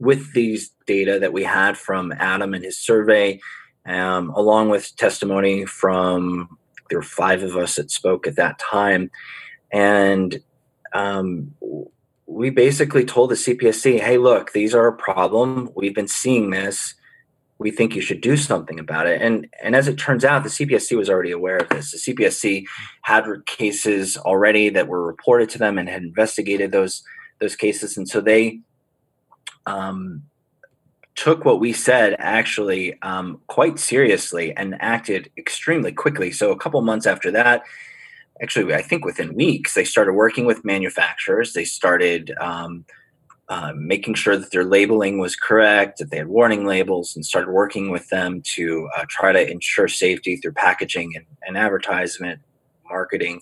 with 0.00 0.32
these 0.32 0.70
data 0.86 1.20
that 1.20 1.32
we 1.32 1.44
had 1.44 1.78
from 1.78 2.12
Adam 2.18 2.52
and 2.52 2.64
his 2.64 2.78
survey, 2.78 3.40
um, 3.86 4.30
along 4.30 4.68
with 4.68 4.96
testimony 4.96 5.64
from 5.64 6.58
there 6.90 6.98
were 6.98 7.04
five 7.04 7.44
of 7.44 7.56
us 7.56 7.76
that 7.76 7.92
spoke 7.92 8.26
at 8.26 8.36
that 8.36 8.58
time, 8.58 9.10
and 9.72 10.40
um, 10.92 11.54
we 12.26 12.50
basically 12.50 13.04
told 13.04 13.30
the 13.30 13.36
CPSC, 13.36 14.00
"Hey, 14.00 14.18
look, 14.18 14.52
these 14.52 14.74
are 14.74 14.88
a 14.88 14.96
problem. 14.96 15.70
We've 15.74 15.94
been 15.94 16.08
seeing 16.08 16.50
this 16.50 16.94
we 17.62 17.70
think 17.70 17.94
you 17.94 18.02
should 18.02 18.20
do 18.20 18.36
something 18.36 18.78
about 18.78 19.06
it. 19.06 19.22
And 19.22 19.46
and 19.62 19.74
as 19.74 19.88
it 19.88 19.96
turns 19.96 20.24
out, 20.24 20.42
the 20.42 20.50
CPSC 20.50 20.96
was 20.96 21.08
already 21.08 21.30
aware 21.30 21.58
of 21.58 21.68
this. 21.68 21.92
The 21.92 22.14
CPSC 22.14 22.64
had 23.02 23.24
cases 23.46 24.16
already 24.16 24.68
that 24.70 24.88
were 24.88 25.06
reported 25.06 25.48
to 25.50 25.58
them 25.58 25.78
and 25.78 25.88
had 25.88 26.02
investigated 26.02 26.72
those 26.72 27.02
those 27.40 27.56
cases, 27.56 27.96
and 27.96 28.08
so 28.08 28.20
they 28.20 28.60
um, 29.66 30.22
took 31.14 31.44
what 31.44 31.60
we 31.60 31.72
said 31.72 32.16
actually 32.18 33.00
um, 33.02 33.40
quite 33.46 33.78
seriously 33.78 34.54
and 34.56 34.76
acted 34.80 35.30
extremely 35.36 35.92
quickly. 35.92 36.32
So 36.32 36.50
a 36.50 36.58
couple 36.58 36.80
months 36.82 37.06
after 37.06 37.30
that, 37.32 37.62
actually, 38.42 38.74
I 38.74 38.82
think 38.82 39.04
within 39.04 39.34
weeks, 39.34 39.74
they 39.74 39.84
started 39.84 40.14
working 40.14 40.46
with 40.46 40.64
manufacturers. 40.64 41.52
They 41.52 41.64
started 41.64 42.32
um, 42.40 42.84
uh, 43.52 43.72
making 43.76 44.14
sure 44.14 44.36
that 44.36 44.50
their 44.50 44.64
labeling 44.64 45.18
was 45.18 45.36
correct, 45.36 45.98
that 45.98 46.10
they 46.10 46.16
had 46.16 46.28
warning 46.28 46.64
labels, 46.66 47.14
and 47.14 47.26
started 47.26 47.50
working 47.50 47.90
with 47.90 48.08
them 48.08 48.40
to 48.42 48.88
uh, 48.96 49.04
try 49.08 49.30
to 49.32 49.50
ensure 49.50 49.88
safety 49.88 50.36
through 50.36 50.52
packaging 50.52 51.12
and, 51.14 51.26
and 51.46 51.56
advertisement, 51.58 52.40
marketing. 52.88 53.40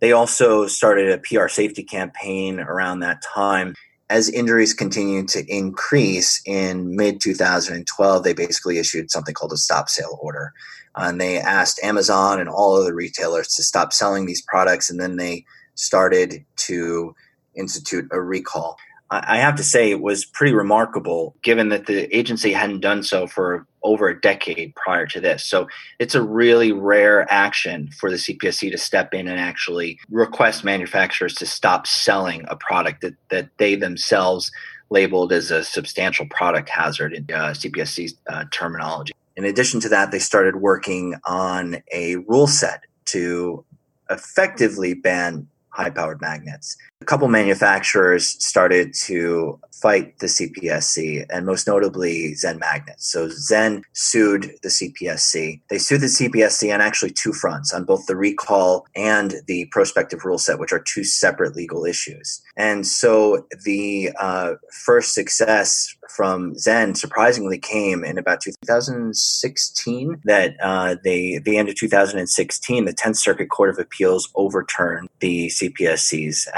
They 0.00 0.12
also 0.12 0.66
started 0.66 1.10
a 1.10 1.18
PR 1.18 1.48
safety 1.48 1.82
campaign 1.82 2.60
around 2.60 3.00
that 3.00 3.22
time 3.22 3.74
as 4.10 4.28
injuries 4.28 4.74
continued 4.74 5.28
to 5.28 5.44
increase 5.46 6.40
in 6.46 6.94
mid 6.94 7.20
2012, 7.20 8.22
they 8.22 8.34
basically 8.34 8.78
issued 8.78 9.10
something 9.10 9.34
called 9.34 9.52
a 9.52 9.56
stop 9.56 9.88
sale 9.88 10.18
order. 10.20 10.52
Uh, 10.94 11.06
and 11.08 11.20
they 11.20 11.38
asked 11.38 11.80
Amazon 11.82 12.38
and 12.38 12.48
all 12.48 12.76
other 12.76 12.94
retailers 12.94 13.48
to 13.54 13.62
stop 13.62 13.92
selling 13.92 14.26
these 14.26 14.42
products. 14.42 14.90
And 14.90 15.00
then 15.00 15.16
they 15.16 15.44
started 15.74 16.44
to 16.56 17.14
institute 17.56 18.06
a 18.12 18.20
recall. 18.20 18.76
I 19.10 19.36
have 19.38 19.56
to 19.56 19.64
say 19.64 19.90
it 19.90 20.00
was 20.00 20.24
pretty 20.24 20.54
remarkable 20.54 21.36
given 21.42 21.68
that 21.68 21.86
the 21.86 22.14
agency 22.16 22.52
hadn't 22.52 22.80
done 22.80 23.02
so 23.02 23.26
for 23.26 23.66
over 23.82 24.08
a 24.08 24.18
decade 24.18 24.74
prior 24.74 25.06
to 25.06 25.20
this. 25.20 25.44
So 25.44 25.68
it's 25.98 26.14
a 26.14 26.22
really 26.22 26.72
rare 26.72 27.30
action 27.30 27.90
for 27.98 28.10
the 28.10 28.16
CPSC 28.16 28.70
to 28.70 28.78
step 28.78 29.12
in 29.12 29.28
and 29.28 29.38
actually 29.38 30.00
request 30.08 30.64
manufacturers 30.64 31.34
to 31.34 31.46
stop 31.46 31.86
selling 31.86 32.44
a 32.48 32.56
product 32.56 33.02
that, 33.02 33.14
that 33.28 33.50
they 33.58 33.74
themselves 33.74 34.50
labeled 34.90 35.32
as 35.32 35.50
a 35.50 35.62
substantial 35.62 36.26
product 36.26 36.70
hazard 36.70 37.12
in 37.12 37.24
uh, 37.24 37.50
CPSC 37.50 38.14
uh, 38.28 38.44
terminology. 38.50 39.12
In 39.36 39.44
addition 39.44 39.80
to 39.80 39.88
that, 39.90 40.12
they 40.12 40.18
started 40.18 40.56
working 40.56 41.14
on 41.24 41.82
a 41.92 42.16
rule 42.16 42.46
set 42.46 42.84
to 43.06 43.64
effectively 44.10 44.94
ban 44.94 45.48
high 45.70 45.90
powered 45.90 46.20
magnets. 46.20 46.76
A 47.00 47.04
couple 47.04 47.28
manufacturers 47.28 48.28
started 48.44 48.94
to 49.04 49.60
fight 49.84 50.18
the 50.20 50.26
CPSC, 50.26 51.26
and 51.28 51.44
most 51.44 51.66
notably 51.66 52.34
Zen 52.34 52.58
Magnets. 52.58 53.12
So 53.12 53.28
Zen 53.28 53.82
sued 53.92 54.52
the 54.62 54.70
CPSC. 54.70 55.60
They 55.68 55.78
sued 55.78 56.00
the 56.00 56.06
CPSC 56.06 56.72
on 56.72 56.80
actually 56.80 57.10
two 57.10 57.34
fronts, 57.34 57.74
on 57.74 57.84
both 57.84 58.06
the 58.06 58.16
recall 58.16 58.86
and 58.96 59.34
the 59.46 59.66
prospective 59.66 60.24
rule 60.24 60.38
set, 60.38 60.58
which 60.58 60.72
are 60.72 60.80
two 60.80 61.04
separate 61.04 61.54
legal 61.54 61.84
issues. 61.84 62.40
And 62.56 62.86
so 62.86 63.46
the 63.64 64.10
uh, 64.18 64.54
first 64.86 65.12
success 65.12 65.94
from 66.08 66.56
Zen 66.56 66.94
surprisingly 66.94 67.58
came 67.58 68.04
in 68.04 68.16
about 68.16 68.40
2016. 68.40 70.22
That 70.24 70.56
uh, 70.62 70.96
they, 71.04 71.38
the 71.44 71.58
end 71.58 71.68
of 71.68 71.74
2016, 71.74 72.84
the 72.84 72.92
10th 72.94 73.16
Circuit 73.16 73.50
Court 73.50 73.68
of 73.68 73.78
Appeals 73.78 74.30
overturned 74.34 75.10
the 75.20 75.48
CPSC's 75.48 76.48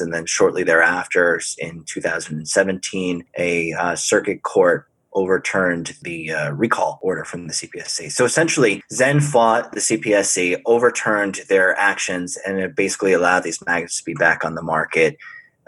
and 0.00 0.12
then 0.12 0.26
shortly 0.26 0.62
thereafter, 0.62 1.40
in 1.58 1.84
2017, 1.86 3.24
a 3.38 3.72
uh, 3.72 3.96
circuit 3.96 4.42
court 4.42 4.86
overturned 5.14 5.94
the 6.02 6.32
uh, 6.32 6.50
recall 6.52 6.98
order 7.02 7.24
from 7.24 7.46
the 7.46 7.52
CPSC. 7.52 8.10
So 8.10 8.24
essentially, 8.24 8.82
Zen 8.90 9.20
fought 9.20 9.72
the 9.72 9.80
CPSC, 9.80 10.62
overturned 10.64 11.40
their 11.48 11.76
actions, 11.76 12.38
and 12.46 12.58
it 12.58 12.74
basically 12.74 13.12
allowed 13.12 13.42
these 13.42 13.64
magnets 13.64 13.98
to 13.98 14.04
be 14.04 14.14
back 14.14 14.44
on 14.44 14.54
the 14.54 14.62
market 14.62 15.16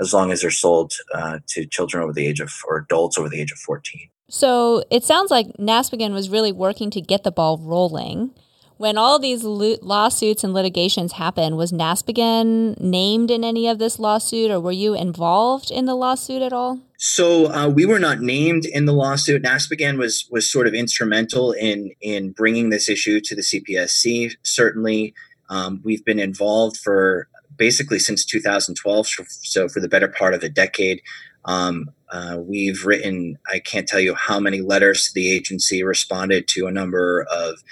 as 0.01 0.13
long 0.13 0.33
as 0.33 0.41
they're 0.41 0.51
sold 0.51 0.93
uh, 1.13 1.39
to 1.49 1.67
children 1.67 2.03
over 2.03 2.13
the 2.13 2.27
age 2.27 2.41
of 2.41 2.53
or 2.67 2.79
adults 2.79 3.19
over 3.19 3.29
the 3.29 3.41
age 3.41 3.53
of 3.53 3.59
14. 3.59 4.09
So 4.29 4.83
it 4.91 5.05
sounds 5.05 5.31
like 5.31 5.47
NASPGHAN 5.59 6.13
was 6.13 6.31
really 6.31 6.53
working 6.53 6.91
to 6.91 7.01
get 7.01 7.23
the 7.23 7.31
ball 7.31 7.59
rolling. 7.59 8.35
When 8.77 8.99
all 8.99 9.19
these 9.19 9.45
lo- 9.45 9.77
lawsuits 9.83 10.43
and 10.43 10.53
litigations 10.53 11.13
happened, 11.13 11.57
was 11.57 11.73
NASPGHAN 11.73 12.81
named 12.81 13.31
in 13.31 13.45
any 13.45 13.69
of 13.69 13.79
this 13.79 13.99
lawsuit, 13.99 14.51
or 14.51 14.59
were 14.59 14.73
you 14.73 14.95
involved 14.95 15.71
in 15.71 15.87
the 15.87 15.95
lawsuit 15.95 16.43
at 16.43 16.53
all? 16.53 16.81
So 16.97 17.53
uh, 17.53 17.69
we 17.69 17.87
were 17.87 18.01
not 18.01 18.21
named 18.21 18.65
in 18.65 18.87
the 18.87 18.93
lawsuit. 18.93 19.43
NASPGHAN 19.43 19.97
was 19.97 20.27
was 20.31 20.51
sort 20.51 20.67
of 20.67 20.75
instrumental 20.75 21.53
in 21.53 21.93
in 22.01 22.33
bringing 22.33 22.71
this 22.71 22.89
issue 22.89 23.21
to 23.21 23.35
the 23.37 23.43
CPSC. 23.43 24.37
Certainly, 24.43 25.15
um, 25.49 25.81
we've 25.85 26.05
been 26.05 26.19
involved 26.19 26.77
for 26.77 27.29
basically 27.57 28.01
since 28.01 28.25
2012, 28.25 29.07
so 29.29 29.69
for 29.69 29.81
the 29.81 29.89
better 29.89 30.09
part 30.09 30.35
of 30.35 30.43
a 30.43 30.49
decade. 30.49 31.01
Um, 31.45 31.91
uh, 32.11 32.39
we've 32.41 32.87
written, 32.87 33.39
I 33.51 33.59
can't 33.59 33.87
tell 33.87 34.01
you 34.01 34.15
how 34.15 34.41
many 34.41 34.61
letters 34.61 35.07
to 35.07 35.15
the 35.15 35.31
agency, 35.31 35.83
responded 35.83 36.49
to 36.49 36.67
a 36.67 36.71
number 36.71 37.27
of 37.31 37.63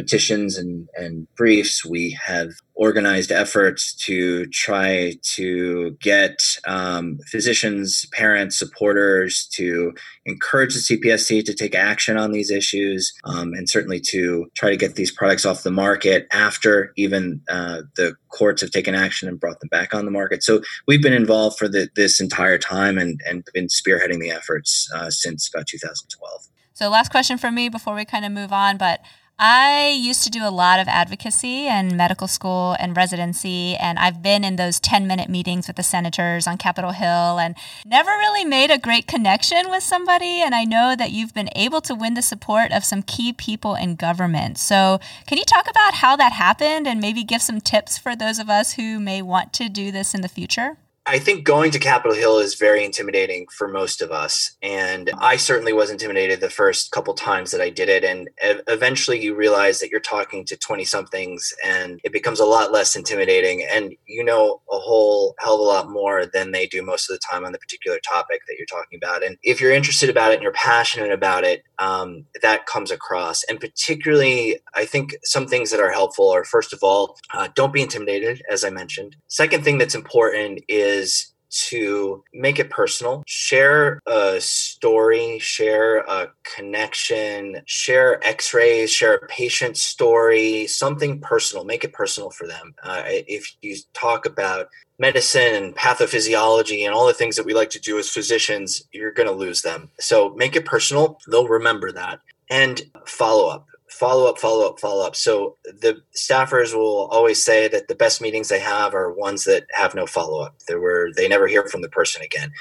petitions 0.00 0.56
and, 0.56 0.88
and 0.96 1.26
briefs. 1.36 1.84
We 1.84 2.16
have 2.24 2.50
organized 2.74 3.30
efforts 3.30 3.92
to 3.94 4.46
try 4.46 5.12
to 5.34 5.90
get 6.00 6.56
um, 6.66 7.18
physicians, 7.26 8.06
parents, 8.12 8.58
supporters 8.58 9.46
to 9.52 9.92
encourage 10.24 10.74
the 10.74 10.80
CPSC 10.80 11.44
to 11.44 11.52
take 11.52 11.74
action 11.74 12.16
on 12.16 12.32
these 12.32 12.50
issues 12.50 13.12
um, 13.24 13.52
and 13.52 13.68
certainly 13.68 14.00
to 14.00 14.50
try 14.56 14.70
to 14.70 14.78
get 14.78 14.94
these 14.94 15.12
products 15.12 15.44
off 15.44 15.62
the 15.62 15.70
market 15.70 16.26
after 16.32 16.92
even 16.96 17.42
uh, 17.50 17.82
the 17.96 18.14
courts 18.30 18.62
have 18.62 18.70
taken 18.70 18.94
action 18.94 19.28
and 19.28 19.38
brought 19.38 19.60
them 19.60 19.68
back 19.68 19.92
on 19.92 20.06
the 20.06 20.10
market. 20.10 20.42
So 20.42 20.62
we've 20.86 21.02
been 21.02 21.12
involved 21.12 21.58
for 21.58 21.68
the, 21.68 21.90
this 21.96 22.18
entire 22.18 22.56
time 22.56 22.96
and, 22.96 23.20
and 23.28 23.44
been 23.52 23.66
spearheading 23.66 24.20
the 24.20 24.30
efforts 24.30 24.90
uh, 24.94 25.10
since 25.10 25.50
about 25.52 25.66
2012. 25.66 26.48
So, 26.72 26.88
last 26.88 27.10
question 27.10 27.36
from 27.36 27.54
me 27.54 27.68
before 27.68 27.94
we 27.94 28.06
kind 28.06 28.24
of 28.24 28.32
move 28.32 28.54
on, 28.54 28.78
but 28.78 29.00
I 29.42 29.88
used 29.88 30.22
to 30.24 30.30
do 30.30 30.46
a 30.46 30.50
lot 30.50 30.80
of 30.80 30.86
advocacy 30.86 31.66
and 31.66 31.96
medical 31.96 32.28
school 32.28 32.76
and 32.78 32.94
residency, 32.94 33.74
and 33.74 33.98
I've 33.98 34.22
been 34.22 34.44
in 34.44 34.56
those 34.56 34.78
10 34.78 35.06
minute 35.06 35.30
meetings 35.30 35.66
with 35.66 35.76
the 35.76 35.82
senators 35.82 36.46
on 36.46 36.58
Capitol 36.58 36.90
Hill 36.90 37.38
and 37.38 37.54
never 37.86 38.10
really 38.10 38.44
made 38.44 38.70
a 38.70 38.76
great 38.76 39.06
connection 39.06 39.70
with 39.70 39.82
somebody. 39.82 40.42
And 40.42 40.54
I 40.54 40.64
know 40.64 40.94
that 40.94 41.12
you've 41.12 41.32
been 41.32 41.48
able 41.56 41.80
to 41.80 41.94
win 41.94 42.12
the 42.12 42.20
support 42.20 42.70
of 42.70 42.84
some 42.84 43.02
key 43.02 43.32
people 43.32 43.74
in 43.74 43.96
government. 43.96 44.58
So, 44.58 45.00
can 45.26 45.38
you 45.38 45.44
talk 45.44 45.70
about 45.70 45.94
how 45.94 46.16
that 46.16 46.34
happened 46.34 46.86
and 46.86 47.00
maybe 47.00 47.24
give 47.24 47.40
some 47.40 47.62
tips 47.62 47.96
for 47.96 48.14
those 48.14 48.38
of 48.38 48.50
us 48.50 48.74
who 48.74 49.00
may 49.00 49.22
want 49.22 49.54
to 49.54 49.70
do 49.70 49.90
this 49.90 50.14
in 50.14 50.20
the 50.20 50.28
future? 50.28 50.76
I 51.10 51.18
think 51.18 51.42
going 51.42 51.72
to 51.72 51.80
Capitol 51.80 52.16
Hill 52.16 52.38
is 52.38 52.54
very 52.54 52.84
intimidating 52.84 53.48
for 53.48 53.66
most 53.66 54.00
of 54.00 54.12
us. 54.12 54.56
And 54.62 55.10
I 55.18 55.38
certainly 55.38 55.72
was 55.72 55.90
intimidated 55.90 56.38
the 56.38 56.48
first 56.48 56.92
couple 56.92 57.14
times 57.14 57.50
that 57.50 57.60
I 57.60 57.68
did 57.68 57.88
it. 57.88 58.04
And 58.04 58.30
eventually 58.40 59.20
you 59.20 59.34
realize 59.34 59.80
that 59.80 59.90
you're 59.90 59.98
talking 59.98 60.44
to 60.44 60.56
20 60.56 60.84
somethings 60.84 61.52
and 61.64 62.00
it 62.04 62.12
becomes 62.12 62.38
a 62.38 62.44
lot 62.44 62.70
less 62.70 62.94
intimidating. 62.94 63.66
And 63.68 63.92
you 64.06 64.22
know 64.22 64.60
a 64.70 64.78
whole 64.78 65.34
hell 65.40 65.54
of 65.54 65.60
a 65.60 65.64
lot 65.64 65.90
more 65.90 66.26
than 66.26 66.52
they 66.52 66.68
do 66.68 66.80
most 66.80 67.10
of 67.10 67.16
the 67.16 67.26
time 67.28 67.44
on 67.44 67.50
the 67.50 67.58
particular 67.58 67.98
topic 68.08 68.42
that 68.46 68.54
you're 68.56 68.66
talking 68.66 69.00
about. 69.02 69.24
And 69.24 69.36
if 69.42 69.60
you're 69.60 69.72
interested 69.72 70.10
about 70.10 70.30
it 70.30 70.34
and 70.34 70.44
you're 70.44 70.52
passionate 70.52 71.10
about 71.10 71.42
it, 71.42 71.64
um, 71.80 72.26
that 72.40 72.66
comes 72.66 72.92
across. 72.92 73.42
And 73.48 73.58
particularly, 73.58 74.60
I 74.74 74.84
think 74.84 75.16
some 75.24 75.48
things 75.48 75.72
that 75.72 75.80
are 75.80 75.90
helpful 75.90 76.30
are 76.30 76.44
first 76.44 76.72
of 76.72 76.84
all, 76.84 77.16
uh, 77.34 77.48
don't 77.56 77.72
be 77.72 77.82
intimidated, 77.82 78.42
as 78.48 78.62
I 78.62 78.70
mentioned. 78.70 79.16
Second 79.26 79.64
thing 79.64 79.78
that's 79.78 79.96
important 79.96 80.62
is 80.68 80.99
is 81.00 81.32
to 81.50 82.22
make 82.32 82.58
it 82.58 82.70
personal, 82.70 83.22
share 83.26 84.00
a 84.06 84.40
story, 84.40 85.38
share 85.40 85.98
a 85.98 86.30
connection, 86.44 87.60
share 87.66 88.24
x 88.24 88.54
rays, 88.54 88.90
share 88.90 89.14
a 89.14 89.26
patient 89.26 89.76
story, 89.76 90.66
something 90.68 91.20
personal, 91.20 91.64
make 91.64 91.82
it 91.82 91.92
personal 91.92 92.30
for 92.30 92.46
them. 92.46 92.74
Uh, 92.82 93.02
if 93.06 93.52
you 93.62 93.76
talk 93.94 94.26
about 94.26 94.68
medicine 94.98 95.54
and 95.54 95.74
pathophysiology 95.76 96.84
and 96.84 96.94
all 96.94 97.06
the 97.06 97.14
things 97.14 97.34
that 97.36 97.46
we 97.46 97.54
like 97.54 97.70
to 97.70 97.80
do 97.80 97.98
as 97.98 98.08
physicians, 98.08 98.84
you're 98.92 99.12
going 99.12 99.28
to 99.28 99.34
lose 99.34 99.62
them. 99.62 99.90
So 99.98 100.34
make 100.36 100.54
it 100.54 100.64
personal, 100.64 101.18
they'll 101.28 101.48
remember 101.48 101.90
that. 101.92 102.20
And 102.48 102.82
follow 103.06 103.48
up 103.48 103.66
follow 103.90 104.28
up, 104.28 104.38
follow 104.38 104.68
up, 104.68 104.80
follow 104.80 105.04
up. 105.04 105.16
So 105.16 105.56
the 105.64 106.00
staffers 106.14 106.74
will 106.74 107.08
always 107.08 107.42
say 107.42 107.68
that 107.68 107.88
the 107.88 107.94
best 107.94 108.20
meetings 108.20 108.48
they 108.48 108.60
have 108.60 108.94
are 108.94 109.12
ones 109.12 109.44
that 109.44 109.64
have 109.72 109.94
no 109.94 110.06
follow 110.06 110.40
up. 110.42 110.56
There 110.68 110.80
were 110.80 111.10
they 111.16 111.28
never 111.28 111.46
hear 111.46 111.66
from 111.66 111.82
the 111.82 111.88
person 111.88 112.22
again. 112.22 112.52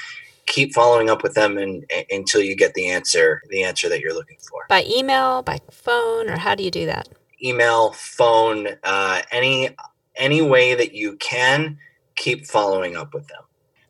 Keep 0.48 0.74
following 0.74 1.10
up 1.10 1.22
with 1.22 1.36
them 1.36 1.58
and, 1.58 1.86
until 2.10 2.42
you 2.42 2.56
get 2.56 2.74
the 2.74 2.90
answer, 2.90 3.44
the 3.50 3.64
answer 3.64 3.88
that 3.88 4.02
you're 4.02 4.16
looking 4.16 4.38
for. 4.40 4.66
By 4.68 4.84
email, 4.84 5.44
by 5.44 5.60
phone, 5.70 6.28
or 6.28 6.38
how 6.38 6.56
do 6.56 6.64
you 6.64 6.72
do 6.72 6.88
that? 6.88 7.08
Email, 7.44 7.92
phone, 7.92 8.68
uh, 8.84 9.22
any 9.32 9.76
any 10.16 10.42
way 10.42 10.76
that 10.76 10.94
you 10.94 11.16
can. 11.18 11.78
Keep 12.16 12.48
following 12.48 12.98
up 12.98 13.14
with 13.14 13.28
them. 13.30 13.44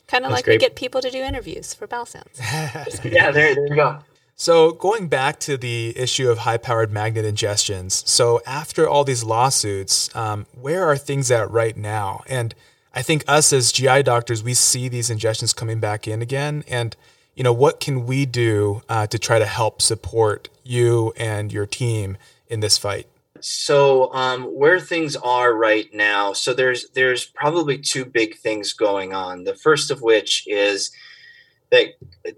Kind 0.07 0.23
of 0.23 0.31
like 0.31 0.45
great. 0.45 0.55
we 0.55 0.59
get 0.59 0.75
people 0.75 1.01
to 1.01 1.09
do 1.09 1.17
interviews 1.17 1.73
for 1.73 1.87
Bowel 1.87 2.05
Sounds. 2.05 2.39
yeah, 3.03 3.31
there, 3.31 3.55
there 3.55 3.67
you 3.67 3.75
go. 3.75 3.99
So, 4.41 4.71
going 4.71 5.09
back 5.09 5.37
to 5.41 5.57
the 5.57 5.91
issue 5.97 6.29
of 6.29 6.37
high 6.37 6.55
powered 6.55 6.93
magnet 6.93 7.25
ingestions, 7.25 8.07
so 8.07 8.39
after 8.45 8.87
all 8.87 9.03
these 9.03 9.21
lawsuits, 9.21 10.09
um, 10.15 10.45
where 10.53 10.85
are 10.85 10.95
things 10.95 11.29
at 11.29 11.51
right 11.51 11.75
now? 11.75 12.23
And 12.25 12.55
I 12.95 13.01
think 13.01 13.25
us 13.27 13.51
as 13.51 13.73
GI 13.73 14.03
doctors, 14.03 14.41
we 14.41 14.53
see 14.53 14.87
these 14.87 15.09
ingestions 15.09 15.53
coming 15.53 15.81
back 15.81 16.07
in 16.07 16.21
again. 16.21 16.63
And, 16.69 16.95
you 17.35 17.43
know, 17.43 17.51
what 17.51 17.81
can 17.81 18.05
we 18.05 18.25
do 18.25 18.81
uh, 18.87 19.07
to 19.07 19.19
try 19.19 19.39
to 19.39 19.45
help 19.45 19.81
support 19.81 20.47
you 20.63 21.11
and 21.17 21.51
your 21.51 21.65
team 21.65 22.15
in 22.47 22.61
this 22.61 22.77
fight? 22.77 23.07
So 23.41 24.09
um, 24.13 24.45
where 24.45 24.79
things 24.79 25.17
are 25.17 25.53
right 25.53 25.93
now, 25.93 26.31
so 26.31 26.53
there's 26.53 26.89
there's 26.91 27.25
probably 27.25 27.77
two 27.77 28.05
big 28.05 28.37
things 28.37 28.71
going 28.71 29.13
on. 29.13 29.43
The 29.43 29.55
first 29.55 29.91
of 29.91 30.01
which 30.01 30.45
is 30.47 30.91
that 31.71 31.89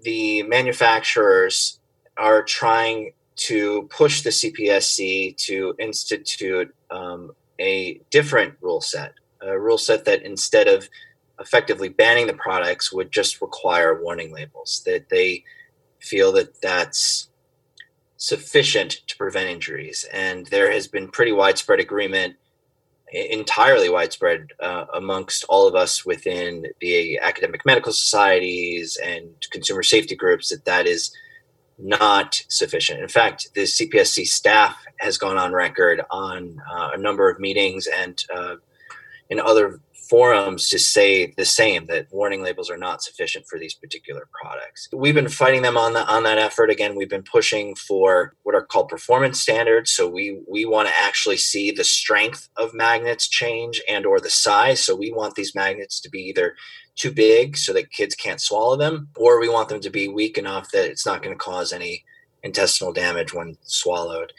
the 0.02 0.42
manufacturers 0.42 1.78
are 2.16 2.42
trying 2.42 3.12
to 3.34 3.88
push 3.90 4.22
the 4.22 4.30
CPSC 4.30 5.36
to 5.36 5.74
institute 5.78 6.74
um, 6.90 7.32
a 7.58 8.00
different 8.10 8.54
rule 8.60 8.80
set, 8.80 9.14
a 9.40 9.58
rule 9.58 9.78
set 9.78 10.04
that 10.04 10.22
instead 10.22 10.68
of 10.68 10.88
effectively 11.40 11.88
banning 11.88 12.26
the 12.26 12.34
products 12.34 12.92
would 12.92 13.10
just 13.10 13.40
require 13.40 14.00
warning 14.00 14.32
labels 14.32 14.82
that 14.86 15.08
they 15.08 15.44
feel 15.98 16.32
that 16.32 16.60
that's 16.60 17.28
sufficient 18.16 19.00
to 19.08 19.16
prevent 19.16 19.48
injuries. 19.48 20.06
And 20.12 20.46
there 20.46 20.70
has 20.70 20.86
been 20.86 21.08
pretty 21.08 21.32
widespread 21.32 21.80
agreement 21.80 22.36
entirely 23.12 23.90
widespread 23.90 24.48
uh, 24.60 24.86
amongst 24.94 25.44
all 25.48 25.68
of 25.68 25.74
us 25.74 26.04
within 26.04 26.66
the 26.80 27.18
academic 27.18 27.64
medical 27.66 27.92
societies 27.92 28.98
and 29.04 29.28
consumer 29.50 29.82
safety 29.82 30.16
groups 30.16 30.48
that 30.48 30.64
that 30.64 30.86
is 30.86 31.14
not 31.78 32.42
sufficient. 32.48 33.00
In 33.00 33.08
fact, 33.08 33.54
the 33.54 33.62
CPSC 33.62 34.26
staff 34.26 34.76
has 34.98 35.18
gone 35.18 35.36
on 35.36 35.52
record 35.52 36.02
on 36.10 36.60
uh, 36.72 36.90
a 36.94 36.98
number 36.98 37.30
of 37.30 37.40
meetings 37.40 37.86
and 37.86 38.24
uh, 38.34 38.56
in 39.30 39.40
other 39.40 39.80
forums 40.12 40.68
to 40.68 40.78
say 40.78 41.32
the 41.38 41.44
same 41.46 41.86
that 41.86 42.06
warning 42.10 42.42
labels 42.42 42.68
are 42.68 42.76
not 42.76 43.02
sufficient 43.02 43.46
for 43.48 43.58
these 43.58 43.72
particular 43.72 44.28
products. 44.38 44.86
We've 44.92 45.14
been 45.14 45.30
fighting 45.30 45.62
them 45.62 45.78
on 45.78 45.94
the, 45.94 46.06
on 46.06 46.24
that 46.24 46.36
effort. 46.36 46.68
Again, 46.68 46.94
we've 46.94 47.08
been 47.08 47.22
pushing 47.22 47.74
for 47.74 48.34
what 48.42 48.54
are 48.54 48.62
called 48.62 48.90
performance 48.90 49.40
standards. 49.40 49.90
So 49.90 50.06
we 50.06 50.42
we 50.46 50.66
want 50.66 50.88
to 50.88 50.94
actually 50.94 51.38
see 51.38 51.70
the 51.70 51.82
strength 51.82 52.50
of 52.58 52.74
magnets 52.74 53.26
change 53.26 53.80
and 53.88 54.04
or 54.04 54.20
the 54.20 54.28
size. 54.28 54.84
So 54.84 54.94
we 54.94 55.10
want 55.10 55.34
these 55.34 55.54
magnets 55.54 55.98
to 56.00 56.10
be 56.10 56.18
either 56.24 56.56
too 56.94 57.10
big 57.10 57.56
so 57.56 57.72
that 57.72 57.90
kids 57.90 58.14
can't 58.14 58.38
swallow 58.38 58.76
them, 58.76 59.08
or 59.16 59.40
we 59.40 59.48
want 59.48 59.70
them 59.70 59.80
to 59.80 59.88
be 59.88 60.08
weak 60.08 60.36
enough 60.36 60.70
that 60.72 60.90
it's 60.90 61.06
not 61.06 61.22
going 61.22 61.34
to 61.34 61.42
cause 61.42 61.72
any 61.72 62.04
intestinal 62.42 62.92
damage 62.92 63.32
when 63.32 63.56
swallowed. 63.62 64.34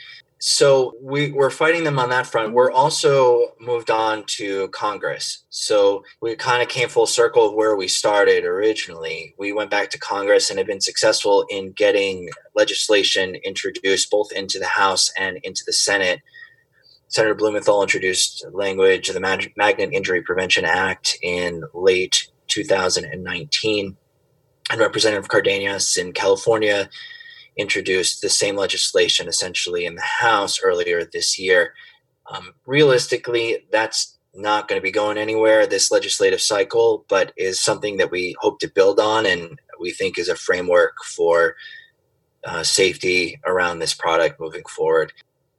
So 0.45 0.97
we, 1.01 1.32
we're 1.32 1.49
fighting 1.49 1.86
them 1.86 1.97
on 1.97 2.10
that 2.10 2.27
front. 2.27 2.51
We're 2.51 2.69
also 2.69 3.53
moved 3.62 3.89
on 3.89 4.25
to 4.25 4.67
Congress. 4.67 5.45
So 5.49 6.03
we 6.21 6.36
kind 6.36 6.62
of 6.62 6.67
came 6.67 6.89
full 6.89 7.06
circle 7.06 7.47
of 7.47 7.53
where 7.53 7.77
we 7.77 7.88
started 7.88 8.43
originally. 8.43 9.36
We 9.38 9.53
went 9.53 9.71
back 9.71 9.89
to 9.91 9.97
Congress 9.97 10.49
and 10.49 10.60
have 10.60 10.67
been 10.67 10.82
successful 10.82 11.45
in 11.49 11.71
getting 11.71 12.27
legislation 12.56 13.36
introduced 13.36 14.12
both 14.12 14.34
into 14.34 14.60
the 14.60 14.65
House 14.65 15.10
and 15.17 15.38
into 15.43 15.63
the 15.65 15.71
Senate. 15.71 16.19
Senator 17.08 17.36
Blumenthal 17.36 17.82
introduced 17.82 18.45
language 18.51 19.08
of 19.08 19.13
the 19.13 19.21
Magnet 19.56 19.93
Injury 19.93 20.21
Prevention 20.21 20.65
Act 20.65 21.17
in 21.21 21.63
late 21.73 22.27
2019. 22.49 23.95
And 24.69 24.79
Representative 24.82 25.29
Cardenas 25.29 25.95
in 25.95 26.12
California 26.12 26.89
introduced 27.57 28.21
the 28.21 28.29
same 28.29 28.55
legislation 28.55 29.27
essentially 29.27 29.85
in 29.85 29.95
the 29.95 30.01
House 30.01 30.61
earlier 30.61 31.03
this 31.03 31.37
year. 31.37 31.73
Um, 32.31 32.53
realistically, 32.65 33.65
that's 33.71 34.17
not 34.33 34.67
going 34.67 34.79
to 34.79 34.83
be 34.83 34.91
going 34.91 35.17
anywhere 35.17 35.67
this 35.67 35.91
legislative 35.91 36.41
cycle, 36.41 37.05
but 37.07 37.33
is 37.37 37.59
something 37.59 37.97
that 37.97 38.11
we 38.11 38.35
hope 38.39 38.59
to 38.59 38.67
build 38.67 38.99
on 38.99 39.25
and 39.25 39.59
we 39.79 39.91
think 39.91 40.17
is 40.17 40.29
a 40.29 40.35
framework 40.35 40.95
for 41.03 41.55
uh, 42.45 42.63
safety 42.63 43.39
around 43.45 43.79
this 43.79 43.93
product 43.93 44.39
moving 44.39 44.63
forward 44.65 45.13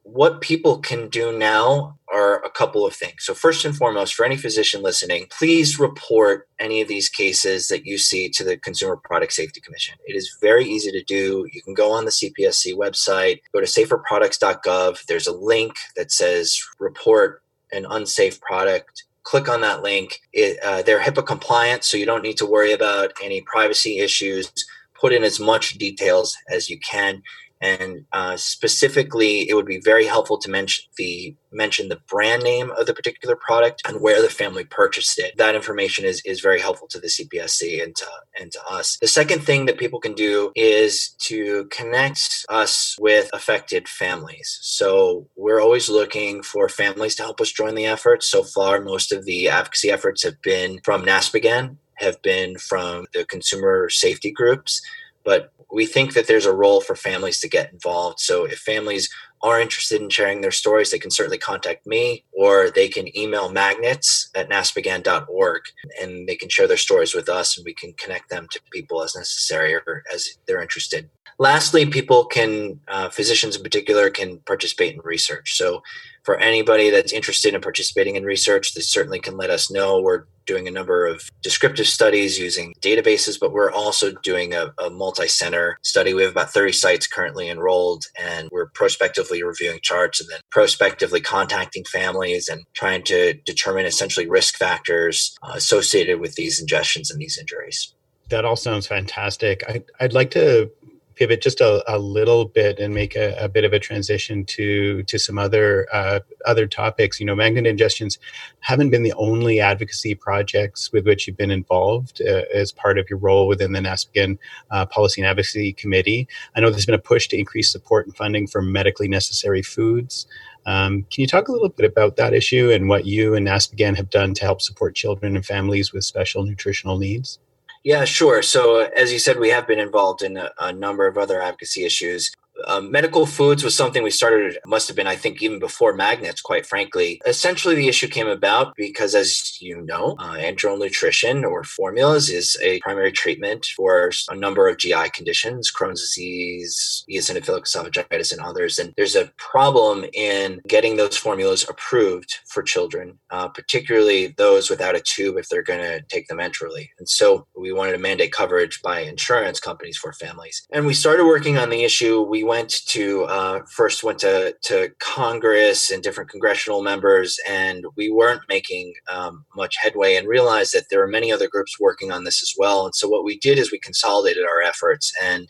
what 0.04 0.42
people 0.42 0.78
can 0.78 1.08
do 1.08 1.36
now 1.36 1.98
are 2.12 2.44
a 2.44 2.50
couple 2.50 2.86
of 2.86 2.94
things. 2.94 3.24
So, 3.24 3.32
first 3.34 3.64
and 3.64 3.74
foremost, 3.74 4.14
for 4.14 4.24
any 4.24 4.36
physician 4.36 4.82
listening, 4.82 5.26
please 5.30 5.78
report 5.78 6.46
any 6.60 6.82
of 6.82 6.88
these 6.88 7.08
cases 7.08 7.68
that 7.68 7.86
you 7.86 7.96
see 7.96 8.28
to 8.30 8.44
the 8.44 8.58
Consumer 8.58 8.96
Product 8.96 9.32
Safety 9.32 9.60
Commission. 9.60 9.96
It 10.06 10.14
is 10.14 10.36
very 10.40 10.66
easy 10.66 10.92
to 10.92 11.02
do. 11.02 11.46
You 11.52 11.62
can 11.62 11.74
go 11.74 11.90
on 11.90 12.04
the 12.04 12.10
CPSC 12.10 12.74
website, 12.76 13.40
go 13.52 13.60
to 13.60 13.66
saferproducts.gov. 13.66 15.06
There's 15.06 15.26
a 15.26 15.32
link 15.32 15.74
that 15.96 16.12
says 16.12 16.62
report 16.78 17.42
an 17.72 17.86
unsafe 17.88 18.40
product. 18.42 19.04
Click 19.22 19.48
on 19.48 19.62
that 19.62 19.82
link. 19.82 20.20
It, 20.34 20.62
uh, 20.62 20.82
they're 20.82 21.00
HIPAA 21.00 21.26
compliant, 21.26 21.82
so 21.82 21.96
you 21.96 22.04
don't 22.04 22.22
need 22.22 22.36
to 22.36 22.46
worry 22.46 22.72
about 22.72 23.12
any 23.22 23.40
privacy 23.40 24.00
issues. 24.00 24.52
Put 25.00 25.14
in 25.14 25.24
as 25.24 25.40
much 25.40 25.78
details 25.78 26.36
as 26.50 26.68
you 26.68 26.78
can 26.78 27.22
and 27.64 28.04
uh, 28.12 28.36
specifically 28.36 29.48
it 29.48 29.54
would 29.54 29.64
be 29.64 29.80
very 29.80 30.04
helpful 30.04 30.36
to 30.36 30.50
mention 30.50 30.84
the 30.98 31.34
mention 31.50 31.88
the 31.88 32.00
brand 32.08 32.42
name 32.42 32.70
of 32.72 32.86
the 32.86 32.92
particular 32.92 33.36
product 33.36 33.80
and 33.86 34.00
where 34.00 34.20
the 34.20 34.28
family 34.28 34.64
purchased 34.64 35.18
it. 35.18 35.36
That 35.38 35.54
information 35.54 36.04
is 36.04 36.20
is 36.26 36.40
very 36.40 36.60
helpful 36.60 36.88
to 36.88 37.00
the 37.00 37.06
cpsc 37.06 37.82
and 37.82 37.96
to 37.96 38.06
and 38.38 38.52
to 38.52 38.60
us. 38.68 38.98
The 39.00 39.08
second 39.08 39.40
thing 39.44 39.64
that 39.64 39.78
people 39.78 39.98
can 39.98 40.12
do 40.12 40.52
is 40.54 41.14
to 41.20 41.64
connect 41.66 42.44
us 42.50 42.96
with 43.00 43.30
affected 43.32 43.88
families. 43.88 44.58
So 44.60 45.26
we're 45.34 45.60
always 45.60 45.88
looking 45.88 46.42
for 46.42 46.68
families 46.68 47.14
to 47.16 47.22
help 47.22 47.40
us 47.40 47.50
join 47.50 47.74
the 47.74 47.86
effort. 47.86 48.22
So 48.22 48.42
far 48.42 48.80
most 48.80 49.10
of 49.10 49.24
the 49.24 49.48
advocacy 49.48 49.90
efforts 49.90 50.22
have 50.22 50.40
been 50.42 50.80
from 50.84 51.06
NASPGHAN 51.06 51.78
have 51.98 52.20
been 52.22 52.58
from 52.58 53.06
the 53.14 53.24
consumer 53.24 53.88
safety 53.88 54.30
groups 54.30 54.82
but 55.24 55.52
we 55.72 55.86
think 55.86 56.14
that 56.14 56.26
there's 56.28 56.46
a 56.46 56.52
role 56.52 56.80
for 56.80 56.94
families 56.94 57.40
to 57.40 57.48
get 57.48 57.72
involved. 57.72 58.20
So 58.20 58.44
if 58.44 58.58
families 58.58 59.08
are 59.42 59.60
interested 59.60 60.00
in 60.00 60.08
sharing 60.08 60.40
their 60.40 60.50
stories, 60.50 60.90
they 60.90 60.98
can 60.98 61.10
certainly 61.10 61.38
contact 61.38 61.86
me 61.86 62.24
or 62.32 62.70
they 62.70 62.88
can 62.88 63.16
email 63.16 63.50
magnets 63.50 64.30
at 64.34 64.48
naspghan.org 64.48 65.62
and 66.00 66.28
they 66.28 66.36
can 66.36 66.48
share 66.48 66.68
their 66.68 66.76
stories 66.76 67.14
with 67.14 67.28
us 67.28 67.56
and 67.56 67.64
we 67.64 67.74
can 67.74 67.92
connect 67.94 68.30
them 68.30 68.46
to 68.50 68.60
people 68.72 69.02
as 69.02 69.16
necessary 69.16 69.74
or 69.74 70.04
as 70.12 70.38
they're 70.46 70.62
interested. 70.62 71.10
Lastly, 71.38 71.86
people 71.86 72.24
can, 72.24 72.80
uh, 72.88 73.08
physicians 73.08 73.56
in 73.56 73.62
particular, 73.62 74.10
can 74.10 74.38
participate 74.38 74.94
in 74.94 75.00
research. 75.02 75.54
So 75.56 75.82
for 76.24 76.38
anybody 76.38 76.90
that's 76.90 77.12
interested 77.12 77.54
in 77.54 77.60
participating 77.60 78.16
in 78.16 78.24
research, 78.24 78.74
they 78.74 78.80
certainly 78.80 79.20
can 79.20 79.36
let 79.36 79.50
us 79.50 79.70
know. 79.70 80.00
We're 80.00 80.24
doing 80.46 80.66
a 80.66 80.70
number 80.70 81.06
of 81.06 81.30
descriptive 81.42 81.86
studies 81.86 82.38
using 82.38 82.74
databases, 82.80 83.38
but 83.38 83.52
we're 83.52 83.70
also 83.70 84.12
doing 84.22 84.54
a, 84.54 84.72
a 84.82 84.90
multi 84.90 85.28
center 85.28 85.78
study. 85.82 86.14
We 86.14 86.22
have 86.22 86.32
about 86.32 86.50
30 86.50 86.72
sites 86.72 87.06
currently 87.06 87.48
enrolled, 87.48 88.06
and 88.18 88.48
we're 88.50 88.66
prospectively 88.70 89.42
reviewing 89.42 89.80
charts 89.82 90.20
and 90.20 90.28
then 90.30 90.40
prospectively 90.50 91.20
contacting 91.20 91.84
families 91.84 92.48
and 92.48 92.64
trying 92.74 93.02
to 93.04 93.34
determine 93.44 93.86
essentially 93.86 94.28
risk 94.28 94.56
factors 94.56 95.36
uh, 95.42 95.52
associated 95.54 96.20
with 96.20 96.34
these 96.36 96.64
ingestions 96.64 97.10
and 97.10 97.20
these 97.20 97.38
injuries. 97.38 97.94
That 98.30 98.44
all 98.44 98.56
sounds 98.56 98.86
fantastic. 98.86 99.62
I, 99.68 99.82
I'd 100.00 100.14
like 100.14 100.30
to 100.32 100.70
pivot 101.14 101.42
just 101.42 101.60
a, 101.60 101.82
a 101.92 101.98
little 101.98 102.44
bit 102.44 102.78
and 102.78 102.94
make 102.94 103.16
a, 103.16 103.36
a, 103.38 103.48
bit 103.48 103.64
of 103.64 103.72
a 103.72 103.78
transition 103.78 104.44
to 104.44 105.02
to 105.04 105.18
some 105.18 105.38
other 105.38 105.86
uh, 105.92 106.20
other 106.46 106.66
topics. 106.66 107.20
You 107.20 107.26
know, 107.26 107.34
magnet 107.34 107.64
ingestions 107.64 108.18
haven't 108.60 108.90
been 108.90 109.02
the 109.02 109.12
only 109.14 109.60
advocacy 109.60 110.14
projects 110.14 110.92
with 110.92 111.06
which 111.06 111.26
you've 111.26 111.36
been 111.36 111.50
involved 111.50 112.20
uh, 112.22 112.42
as 112.52 112.72
part 112.72 112.98
of 112.98 113.08
your 113.08 113.18
role 113.18 113.46
within 113.46 113.72
the 113.72 113.80
NASPGHAN 113.80 114.38
uh, 114.70 114.86
Policy 114.86 115.20
and 115.20 115.28
Advocacy 115.28 115.72
Committee. 115.72 116.28
I 116.56 116.60
know 116.60 116.70
there's 116.70 116.86
been 116.86 116.94
a 116.94 116.98
push 116.98 117.28
to 117.28 117.38
increase 117.38 117.70
support 117.70 118.06
and 118.06 118.16
funding 118.16 118.46
for 118.46 118.62
medically 118.62 119.08
necessary 119.08 119.62
foods. 119.62 120.26
Um, 120.66 121.02
can 121.10 121.20
you 121.20 121.26
talk 121.26 121.48
a 121.48 121.52
little 121.52 121.68
bit 121.68 121.84
about 121.84 122.16
that 122.16 122.32
issue 122.32 122.70
and 122.70 122.88
what 122.88 123.04
you 123.04 123.34
and 123.34 123.46
NASPGHAN 123.46 123.96
have 123.96 124.10
done 124.10 124.34
to 124.34 124.44
help 124.44 124.62
support 124.62 124.94
children 124.94 125.36
and 125.36 125.44
families 125.44 125.92
with 125.92 126.04
special 126.04 126.44
nutritional 126.44 126.98
needs? 126.98 127.38
Yeah, 127.84 128.04
sure. 128.06 128.42
So, 128.42 128.80
uh, 128.80 128.90
as 128.96 129.12
you 129.12 129.18
said, 129.18 129.38
we 129.38 129.50
have 129.50 129.66
been 129.66 129.78
involved 129.78 130.22
in 130.22 130.36
a, 130.38 130.50
a 130.58 130.72
number 130.72 131.06
of 131.06 131.18
other 131.18 131.40
advocacy 131.42 131.84
issues. 131.84 132.32
Um, 132.66 132.90
medical 132.90 133.26
foods 133.26 133.64
was 133.64 133.76
something 133.76 134.02
we 134.02 134.10
started, 134.10 134.58
must 134.66 134.88
have 134.88 134.96
been, 134.96 135.06
I 135.06 135.16
think, 135.16 135.42
even 135.42 135.58
before 135.58 135.92
magnets, 135.94 136.40
quite 136.40 136.66
frankly. 136.66 137.20
Essentially, 137.26 137.74
the 137.74 137.88
issue 137.88 138.08
came 138.08 138.28
about 138.28 138.74
because, 138.76 139.14
as 139.14 139.60
you 139.60 139.80
know, 139.82 140.16
uh, 140.18 140.34
enteral 140.34 140.78
nutrition 140.78 141.44
or 141.44 141.64
formulas 141.64 142.30
is 142.30 142.56
a 142.62 142.80
primary 142.80 143.12
treatment 143.12 143.66
for 143.76 144.10
a 144.30 144.36
number 144.36 144.68
of 144.68 144.78
GI 144.78 145.10
conditions, 145.12 145.72
Crohn's 145.72 146.00
disease, 146.00 147.04
eosinophilic 147.10 147.64
esophagitis, 147.64 148.32
and 148.32 148.40
others. 148.40 148.78
And 148.78 148.94
there's 148.96 149.16
a 149.16 149.32
problem 149.36 150.04
in 150.12 150.60
getting 150.68 150.96
those 150.96 151.16
formulas 151.16 151.66
approved 151.68 152.38
for 152.46 152.62
children, 152.62 153.18
uh, 153.30 153.48
particularly 153.48 154.28
those 154.28 154.70
without 154.70 154.94
a 154.94 155.00
tube 155.00 155.36
if 155.36 155.48
they're 155.48 155.62
going 155.62 155.80
to 155.80 156.02
take 156.08 156.28
them 156.28 156.38
enterally. 156.38 156.90
And 156.98 157.08
so 157.08 157.46
we 157.56 157.72
wanted 157.72 157.92
to 157.92 157.98
mandate 157.98 158.32
coverage 158.32 158.80
by 158.82 159.00
insurance 159.00 159.60
companies 159.60 159.96
for 159.96 160.12
families. 160.12 160.66
And 160.72 160.86
we 160.86 160.94
started 160.94 161.26
working 161.26 161.58
on 161.58 161.70
the 161.70 161.84
issue. 161.84 162.22
We 162.22 162.43
went 162.44 162.86
to 162.86 163.24
uh, 163.24 163.60
first 163.68 164.04
went 164.04 164.20
to 164.20 164.54
to 164.62 164.90
Congress 165.00 165.90
and 165.90 166.02
different 166.02 166.30
congressional 166.30 166.82
members, 166.82 167.40
and 167.48 167.84
we 167.96 168.10
weren't 168.10 168.42
making 168.48 168.94
um, 169.10 169.44
much 169.56 169.76
headway, 169.82 170.14
and 170.14 170.28
realized 170.28 170.72
that 170.74 170.84
there 170.90 171.02
are 171.02 171.08
many 171.08 171.32
other 171.32 171.48
groups 171.48 171.80
working 171.80 172.12
on 172.12 172.24
this 172.24 172.42
as 172.42 172.54
well. 172.56 172.84
And 172.84 172.94
so 172.94 173.08
what 173.08 173.24
we 173.24 173.38
did 173.38 173.58
is 173.58 173.72
we 173.72 173.78
consolidated 173.80 174.44
our 174.44 174.62
efforts 174.62 175.12
and 175.22 175.48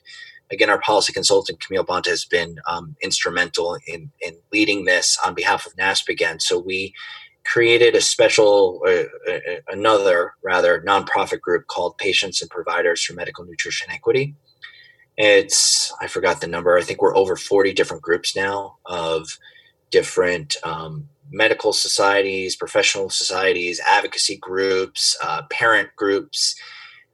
again, 0.50 0.70
our 0.70 0.80
policy 0.80 1.12
consultant 1.12 1.60
Camille 1.60 1.84
Bonta 1.84 2.08
has 2.08 2.24
been 2.24 2.58
um, 2.68 2.96
instrumental 3.02 3.78
in 3.86 4.10
in 4.20 4.36
leading 4.52 4.84
this 4.84 5.18
on 5.24 5.34
behalf 5.34 5.66
of 5.66 5.74
NASPGHAN. 5.76 6.40
So 6.40 6.58
we 6.58 6.94
created 7.44 7.94
a 7.94 8.00
special, 8.00 8.80
uh, 8.86 9.30
uh, 9.30 9.38
another 9.68 10.32
rather 10.42 10.82
nonprofit 10.86 11.40
group 11.40 11.66
called 11.66 11.98
Patients 11.98 12.40
and 12.40 12.50
Providers 12.50 13.02
for 13.02 13.12
Medical 13.12 13.44
Nutrition 13.44 13.90
Equity. 13.90 14.34
It's 15.16 15.92
I 16.00 16.08
forgot 16.08 16.40
the 16.40 16.46
number. 16.46 16.76
I 16.76 16.82
think 16.82 17.00
we're 17.00 17.16
over 17.16 17.36
forty 17.36 17.72
different 17.72 18.02
groups 18.02 18.34
now 18.34 18.78
of 18.86 19.38
different 19.90 20.56
um, 20.64 21.08
medical 21.30 21.72
societies, 21.72 22.56
professional 22.56 23.10
societies, 23.10 23.80
advocacy 23.86 24.36
groups, 24.36 25.16
uh, 25.22 25.42
parent 25.50 25.90
groups, 25.96 26.56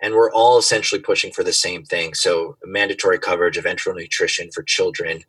and 0.00 0.14
we're 0.14 0.32
all 0.32 0.58
essentially 0.58 1.00
pushing 1.00 1.32
for 1.32 1.42
the 1.42 1.52
same 1.52 1.84
thing. 1.84 2.14
So, 2.14 2.56
mandatory 2.64 3.18
coverage 3.18 3.58
of 3.58 3.64
enteral 3.64 3.96
nutrition 3.96 4.50
for 4.50 4.62
children 4.62 5.24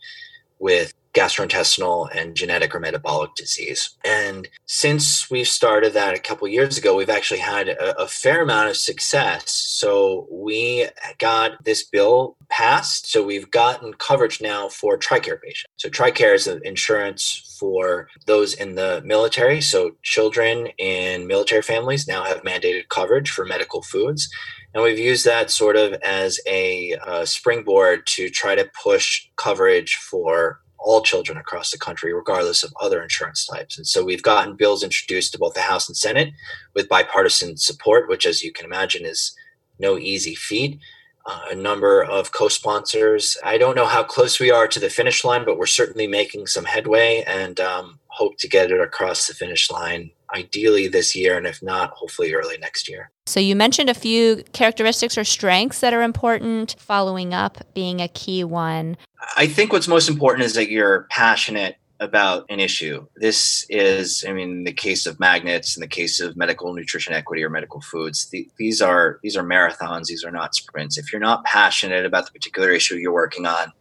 with 0.60 0.94
gastrointestinal 1.14 2.10
and 2.16 2.36
genetic 2.36 2.74
or 2.74 2.80
metabolic 2.80 3.36
disease. 3.36 3.98
And 4.06 4.48
since 4.66 5.30
we've 5.30 5.48
started 5.48 5.94
that 5.94 6.16
a 6.16 6.20
couple 6.20 6.48
years 6.48 6.78
ago, 6.78 6.96
we've 6.96 7.10
actually 7.10 7.42
had 7.42 7.68
a, 7.68 8.02
a, 8.02 8.08
fair 8.08 8.42
amount 8.42 8.70
of 8.70 8.78
success. 8.78 9.52
So 9.52 10.28
we 10.32 10.88
got 11.20 11.64
this 11.64 11.84
bill 11.84 12.38
passed. 12.50 13.12
So 13.12 13.24
we've 13.24 13.52
gotten 13.52 13.94
coverage 13.94 14.42
now 14.42 14.70
for 14.70 14.98
TRICARE 14.98 15.42
patients. 15.42 15.72
So 15.78 15.90
TRICARE 15.90 16.36
is 16.36 16.48
an 16.48 16.62
insurance 16.64 17.58
for 17.60 18.08
those 18.26 18.54
in 18.54 18.76
the 18.76 19.02
military. 19.06 19.62
So 19.62 19.98
children 20.04 20.68
in 20.78 21.28
military 21.28 21.62
families 21.62 22.08
now 22.08 22.24
have 22.24 22.44
mandated 22.44 22.90
coverage 22.90 23.30
for 23.30 23.46
medical 23.46 23.82
foods. 23.82 24.30
And 24.74 24.84
we've 24.84 25.00
used 25.00 25.26
that 25.26 25.52
sort 25.52 25.76
of 25.76 25.94
as 26.02 26.40
a, 26.48 26.96
a 27.06 27.28
springboard 27.28 28.08
to 28.16 28.30
try 28.30 28.56
to 28.56 28.70
push 28.82 29.28
coverage 29.36 29.96
for 29.96 30.61
all 30.82 31.02
children 31.02 31.38
across 31.38 31.72
the 31.72 31.78
country, 31.78 32.14
regardless 32.14 32.64
of 32.64 32.74
other 32.82 33.02
insurance 33.02 33.46
types. 33.46 33.78
And 33.78 33.88
so 33.88 34.04
we've 34.04 34.24
gotten 34.24 34.56
bills 34.56 34.84
introduced 34.84 35.32
to 35.34 35.40
both 35.40 35.54
the 35.54 35.62
House 35.62 35.88
and 35.88 35.96
Senate 35.96 36.34
with 36.74 36.90
bipartisan 36.90 37.58
support, 37.58 38.10
which, 38.10 38.26
as 38.26 38.44
you 38.44 38.52
can 38.52 38.66
imagine, 38.66 39.06
is 39.06 39.34
no 39.80 39.98
easy 39.98 40.36
feat. 40.36 40.80
Uh, 41.26 41.40
a 41.52 41.56
number 41.56 42.04
of 42.04 42.32
co 42.32 42.48
sponsors. 42.48 43.38
I 43.44 43.60
don't 43.60 43.76
know 43.76 43.86
how 43.86 44.04
close 44.04 44.40
we 44.40 44.50
are 44.50 44.68
to 44.68 44.80
the 44.80 44.90
finish 44.90 45.24
line, 45.24 45.46
but 45.46 45.58
we're 45.58 45.68
certainly 45.68 46.08
making 46.08 46.48
some 46.48 46.66
headway 46.66 47.24
and 47.28 47.60
um, 47.60 48.00
hope 48.08 48.38
to 48.40 48.48
get 48.48 48.72
it 48.72 48.82
across 48.82 49.28
the 49.28 49.36
finish 49.36 49.70
line 49.70 50.10
ideally 50.36 50.88
this 50.88 51.16
year, 51.16 51.38
and 51.38 51.46
if 51.46 51.62
not, 51.62 51.92
hopefully 51.92 52.34
early 52.34 52.58
next 52.58 52.90
year. 52.90 53.12
So, 53.26 53.40
you 53.40 53.56
mentioned 53.56 53.90
a 53.90 53.94
few 53.94 54.44
characteristics 54.54 55.18
or 55.18 55.24
strengths 55.24 55.80
that 55.80 55.94
are 55.94 56.02
important, 56.02 56.76
following 56.80 57.34
up 57.34 57.60
being 57.74 58.02
a 58.02 58.08
key 58.08 58.44
one. 58.44 58.98
I 59.38 59.48
think 59.48 59.72
what's 59.72 59.88
most 59.88 60.10
important 60.10 60.46
is 60.46 60.54
that 60.56 60.70
you're 60.70 61.08
passionate 61.10 61.78
about 62.02 62.46
an 62.50 62.60
issue. 62.60 63.06
This 63.16 63.66
is, 63.70 64.26
I 64.28 64.34
mean, 64.34 64.64
the 64.64 64.74
case 64.74 65.06
of 65.06 65.20
magnets, 65.20 65.78
in 65.78 65.82
the 65.82 65.88
case 65.88 66.20
of 66.20 66.36
medical 66.36 66.74
nutrition 66.74 67.14
equity 67.14 67.44
or 67.44 67.50
medical 67.50 67.80
foods, 67.80 68.28
the, 68.32 68.50
these 68.58 68.82
are 68.82 69.20
these 69.22 69.38
are 69.38 69.44
marathons. 69.44 70.06
These 70.08 70.26
are 70.26 70.32
not 70.32 70.56
sprints. 70.56 70.98
If 70.98 71.14
you're 71.14 71.22
not 71.22 71.46
passionate 71.46 72.06
about 72.06 72.26
the 72.26 72.32
particular 72.32 72.72
issue 72.72 72.96
you're 72.96 73.14
working 73.14 73.46
on, 73.46 73.72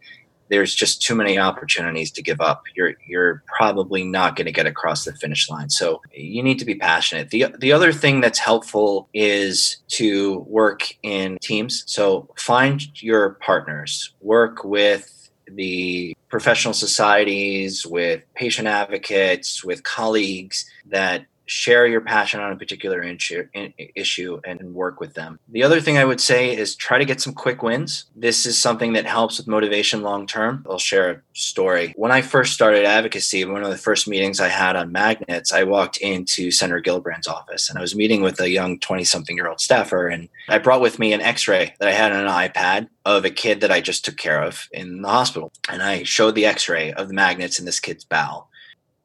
there's 0.51 0.75
just 0.75 1.01
too 1.01 1.15
many 1.15 1.39
opportunities 1.39 2.11
to 2.11 2.21
give 2.21 2.41
up. 2.41 2.63
You're 2.75 2.93
you're 3.07 3.41
probably 3.47 4.03
not 4.03 4.35
going 4.35 4.45
to 4.45 4.51
get 4.51 4.67
across 4.67 5.05
the 5.05 5.13
finish 5.13 5.49
line. 5.49 5.69
So 5.69 6.01
you 6.13 6.43
need 6.43 6.59
to 6.59 6.65
be 6.65 6.75
passionate. 6.75 7.29
The 7.29 7.47
the 7.57 7.71
other 7.71 7.93
thing 7.93 8.19
that's 8.19 8.37
helpful 8.37 9.07
is 9.13 9.77
to 9.99 10.39
work 10.39 10.93
in 11.01 11.37
teams. 11.41 11.83
So 11.87 12.29
find 12.35 13.01
your 13.01 13.31
partners. 13.35 14.13
Work 14.19 14.65
with 14.65 15.29
the 15.49 16.15
professional 16.29 16.73
societies, 16.73 17.85
with 17.85 18.23
patient 18.35 18.67
advocates, 18.67 19.63
with 19.63 19.83
colleagues 19.83 20.69
that 20.85 21.25
share 21.51 21.85
your 21.85 21.99
passion 21.99 22.39
on 22.39 22.53
a 22.53 22.55
particular 22.55 23.03
issue 23.03 24.39
and 24.45 24.73
work 24.73 25.01
with 25.01 25.15
them. 25.15 25.37
The 25.49 25.63
other 25.63 25.81
thing 25.81 25.97
I 25.97 26.05
would 26.05 26.21
say 26.21 26.55
is 26.55 26.75
try 26.75 26.97
to 26.97 27.03
get 27.03 27.19
some 27.19 27.33
quick 27.33 27.61
wins. 27.61 28.05
This 28.15 28.45
is 28.45 28.57
something 28.57 28.93
that 28.93 29.05
helps 29.05 29.37
with 29.37 29.47
motivation 29.47 30.01
long 30.01 30.25
term. 30.25 30.65
I'll 30.69 30.79
share 30.79 31.11
a 31.11 31.21
story. 31.33 31.93
When 31.97 32.11
I 32.11 32.21
first 32.21 32.53
started 32.53 32.85
advocacy, 32.85 33.43
one 33.43 33.63
of 33.63 33.69
the 33.69 33.77
first 33.77 34.07
meetings 34.07 34.39
I 34.39 34.47
had 34.47 34.77
on 34.77 34.93
magnets, 34.93 35.51
I 35.51 35.63
walked 35.63 35.97
into 35.97 36.51
Senator 36.51 36.81
Gillibrand's 36.81 37.27
office 37.27 37.69
and 37.69 37.77
I 37.77 37.81
was 37.81 37.95
meeting 37.95 38.21
with 38.21 38.39
a 38.39 38.49
young 38.49 38.79
20 38.79 39.03
something 39.03 39.35
year 39.35 39.49
old 39.49 39.59
staffer. 39.59 40.07
And 40.07 40.29
I 40.47 40.57
brought 40.57 40.81
with 40.81 40.99
me 40.99 41.11
an 41.11 41.19
x 41.19 41.49
ray 41.49 41.75
that 41.79 41.89
I 41.89 41.91
had 41.91 42.13
on 42.13 42.25
an 42.25 42.31
iPad 42.31 42.87
of 43.03 43.25
a 43.25 43.29
kid 43.29 43.59
that 43.59 43.71
I 43.71 43.81
just 43.81 44.05
took 44.05 44.15
care 44.15 44.41
of 44.41 44.69
in 44.71 45.01
the 45.01 45.09
hospital. 45.09 45.51
And 45.67 45.83
I 45.83 46.03
showed 46.03 46.35
the 46.35 46.45
x 46.45 46.69
ray 46.69 46.93
of 46.93 47.09
the 47.09 47.13
magnets 47.13 47.59
in 47.59 47.65
this 47.65 47.81
kid's 47.81 48.05
bowel 48.05 48.47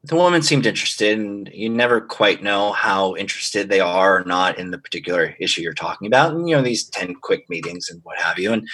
the 0.07 0.15
woman 0.15 0.41
seemed 0.41 0.65
interested 0.65 1.17
and 1.17 1.49
you 1.53 1.69
never 1.69 2.01
quite 2.01 2.41
know 2.41 2.71
how 2.71 3.15
interested 3.15 3.69
they 3.69 3.79
are 3.79 4.21
or 4.21 4.23
not 4.25 4.57
in 4.57 4.71
the 4.71 4.77
particular 4.77 5.35
issue 5.39 5.61
you're 5.61 5.73
talking 5.73 6.07
about 6.07 6.33
and 6.33 6.47
you 6.47 6.55
know 6.55 6.61
these 6.61 6.85
10 6.89 7.15
quick 7.15 7.49
meetings 7.49 7.89
and 7.89 8.01
what 8.03 8.17
have 8.17 8.39
you 8.39 8.53
and 8.53 8.67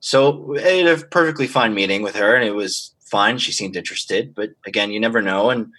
so 0.00 0.56
I 0.58 0.60
had 0.60 0.86
a 0.86 1.06
perfectly 1.06 1.46
fine 1.46 1.74
meeting 1.74 2.02
with 2.02 2.16
her 2.16 2.34
and 2.34 2.44
it 2.44 2.54
was 2.54 2.94
fine. 3.00 3.36
She 3.38 3.52
seemed 3.52 3.76
interested 3.76 4.34
but 4.34 4.50
again 4.66 4.90
you 4.90 5.00
never 5.00 5.22
know 5.22 5.50
and 5.50 5.72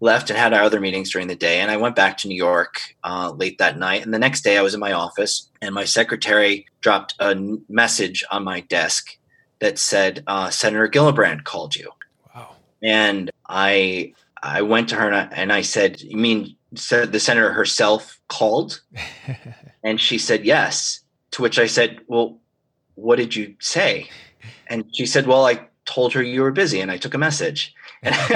left 0.00 0.30
and 0.30 0.38
had 0.38 0.52
our 0.52 0.62
other 0.62 0.80
meetings 0.80 1.10
during 1.10 1.26
the 1.26 1.34
day 1.34 1.60
and 1.60 1.70
i 1.70 1.76
went 1.76 1.96
back 1.96 2.16
to 2.16 2.28
new 2.28 2.36
york 2.36 2.80
uh, 3.04 3.32
late 3.32 3.58
that 3.58 3.78
night 3.78 4.04
and 4.04 4.14
the 4.14 4.18
next 4.18 4.42
day 4.42 4.56
i 4.56 4.62
was 4.62 4.74
in 4.74 4.80
my 4.80 4.92
office 4.92 5.50
and 5.60 5.74
my 5.74 5.84
secretary 5.84 6.66
dropped 6.80 7.14
a 7.18 7.34
message 7.68 8.24
on 8.30 8.44
my 8.44 8.60
desk 8.60 9.18
that 9.60 9.78
said 9.78 10.22
uh, 10.26 10.50
senator 10.50 10.88
gillibrand 10.88 11.42
called 11.44 11.74
you 11.74 11.90
and 12.82 13.30
I 13.48 14.14
I 14.42 14.62
went 14.62 14.88
to 14.90 14.96
her 14.96 15.06
and 15.06 15.16
I, 15.16 15.28
and 15.32 15.52
I 15.52 15.62
said, 15.62 16.00
"You 16.00 16.16
mean 16.16 16.56
said 16.74 17.12
the 17.12 17.20
senator 17.20 17.52
herself 17.52 18.20
called?" 18.28 18.80
and 19.82 20.00
she 20.00 20.18
said, 20.18 20.44
"Yes." 20.44 21.00
To 21.32 21.42
which 21.42 21.58
I 21.58 21.66
said, 21.66 22.00
"Well, 22.06 22.38
what 22.94 23.16
did 23.16 23.36
you 23.36 23.54
say?" 23.60 24.08
And 24.68 24.84
she 24.92 25.06
said, 25.06 25.26
"Well, 25.26 25.46
I 25.46 25.66
told 25.84 26.12
her 26.12 26.22
you 26.22 26.42
were 26.42 26.52
busy, 26.52 26.80
and 26.80 26.90
I 26.90 26.96
took 26.96 27.14
a 27.14 27.18
message." 27.18 27.74
And 28.02 28.14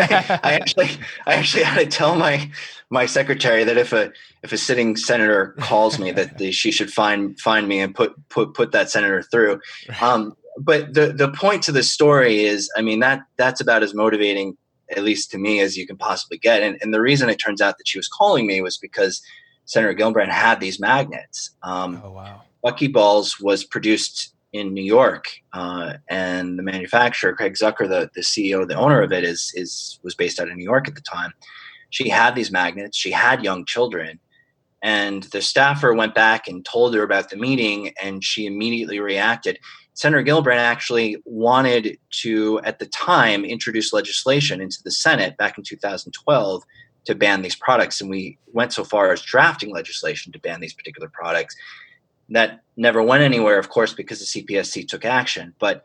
I 0.43 0.55
actually 0.55 0.91
I 1.27 1.35
actually 1.35 1.63
had 1.63 1.79
to 1.79 1.87
tell 1.87 2.17
my 2.17 2.51
my 2.91 3.07
secretary 3.07 3.65
that 3.65 3.79
if 3.79 3.93
a 3.93 4.13
if 4.43 4.53
a 4.53 4.59
sitting 4.59 4.97
senator 4.97 5.55
calls 5.61 5.99
me, 5.99 6.11
that 6.11 6.39
the, 6.39 6.53
she 6.53 6.73
should 6.73 6.93
find 6.93 7.39
find 7.39 7.69
me 7.69 7.81
and 7.81 7.95
put 7.95 8.13
put 8.29 8.55
put 8.55 8.73
that 8.73 8.91
senator 8.91 9.23
through. 9.23 9.61
Um, 10.01 10.37
but 10.59 10.95
the 10.95 11.13
the 11.13 11.31
point 11.31 11.63
to 11.65 11.73
the 11.73 11.83
story 11.83 12.45
is, 12.45 12.71
I 12.77 12.83
mean 12.83 13.01
that 13.01 13.21
that's 13.37 13.61
about 13.61 13.83
as 13.83 13.95
motivating, 13.95 14.57
at 14.95 15.03
least 15.03 15.31
to 15.33 15.39
me, 15.39 15.61
as 15.61 15.77
you 15.77 15.87
can 15.87 15.97
possibly 15.97 16.39
get. 16.39 16.63
And 16.63 16.79
and 16.81 16.93
the 16.93 17.01
reason 17.01 17.29
it 17.29 17.37
turns 17.37 17.61
out 17.61 17.79
that 17.79 17.89
she 17.89 17.99
was 17.99 18.09
calling 18.09 18.47
me 18.47 18.61
was 18.61 18.79
because 18.79 19.23
Senator 19.65 19.95
Gillibrand 19.95 20.31
had 20.31 20.61
these 20.61 20.81
magnets. 20.81 21.51
Um, 21.63 22.01
oh 22.05 22.13
wow! 22.13 22.43
Buckyballs 22.65 23.43
was 23.43 23.65
produced 23.65 24.35
in 24.53 24.75
New 24.75 24.85
York, 24.85 25.27
uh, 25.55 25.95
and 26.09 26.59
the 26.59 26.63
manufacturer 26.63 27.35
Craig 27.35 27.55
Zucker, 27.55 27.89
the 27.89 28.11
the 28.15 28.23
CEO, 28.23 28.67
the 28.67 28.75
owner 28.75 29.03
of 29.03 29.13
it, 29.13 29.25
is 29.25 29.53
is 29.55 29.99
was 30.03 30.15
based 30.15 30.41
out 30.41 30.49
of 30.49 30.57
New 30.57 30.65
York 30.65 30.89
at 30.89 30.95
the 30.95 31.01
time. 31.01 31.33
She 31.91 32.09
had 32.09 32.35
these 32.35 32.51
magnets. 32.51 32.97
She 32.97 33.11
had 33.11 33.45
young 33.45 33.65
children. 33.67 34.19
And 34.83 35.23
the 35.25 35.41
staffer 35.41 35.95
went 35.95 36.15
back 36.15 36.49
and 36.49 36.65
told 36.65 36.95
her 36.95 37.05
about 37.05 37.31
the 37.31 37.37
meeting, 37.37 37.93
and 38.03 38.25
she 38.25 38.47
immediately 38.47 38.99
reacted. 38.99 39.61
Senator 39.95 40.25
Gillibrand 40.25 40.57
actually 40.57 41.17
wanted 41.25 41.99
to, 42.11 42.61
at 42.65 42.79
the 42.79 42.87
time, 42.87 43.45
introduce 43.45 43.93
legislation 43.93 44.61
into 44.61 44.79
the 44.83 44.91
Senate 44.91 45.37
back 45.37 45.59
in 45.59 45.65
2012 45.65 46.63
to 47.05 47.15
ban 47.15 47.43
these 47.43 47.57
products. 47.57 48.01
And 48.01 48.09
we 48.09 48.39
went 48.53 48.73
so 48.73 48.85
far 48.85 49.13
as 49.13 49.21
drafting 49.23 49.73
legislation 49.73 50.33
to 50.33 50.39
ban 50.39 50.61
these 50.61 50.73
particular 50.73 51.09
products. 51.09 51.57
That 52.31 52.63
never 52.77 53.03
went 53.03 53.23
anywhere, 53.23 53.59
of 53.59 53.69
course, 53.69 53.93
because 53.93 54.21
the 54.21 54.43
CPSC 54.43 54.89
took 54.89 55.05
action. 55.05 55.55
But 55.59 55.85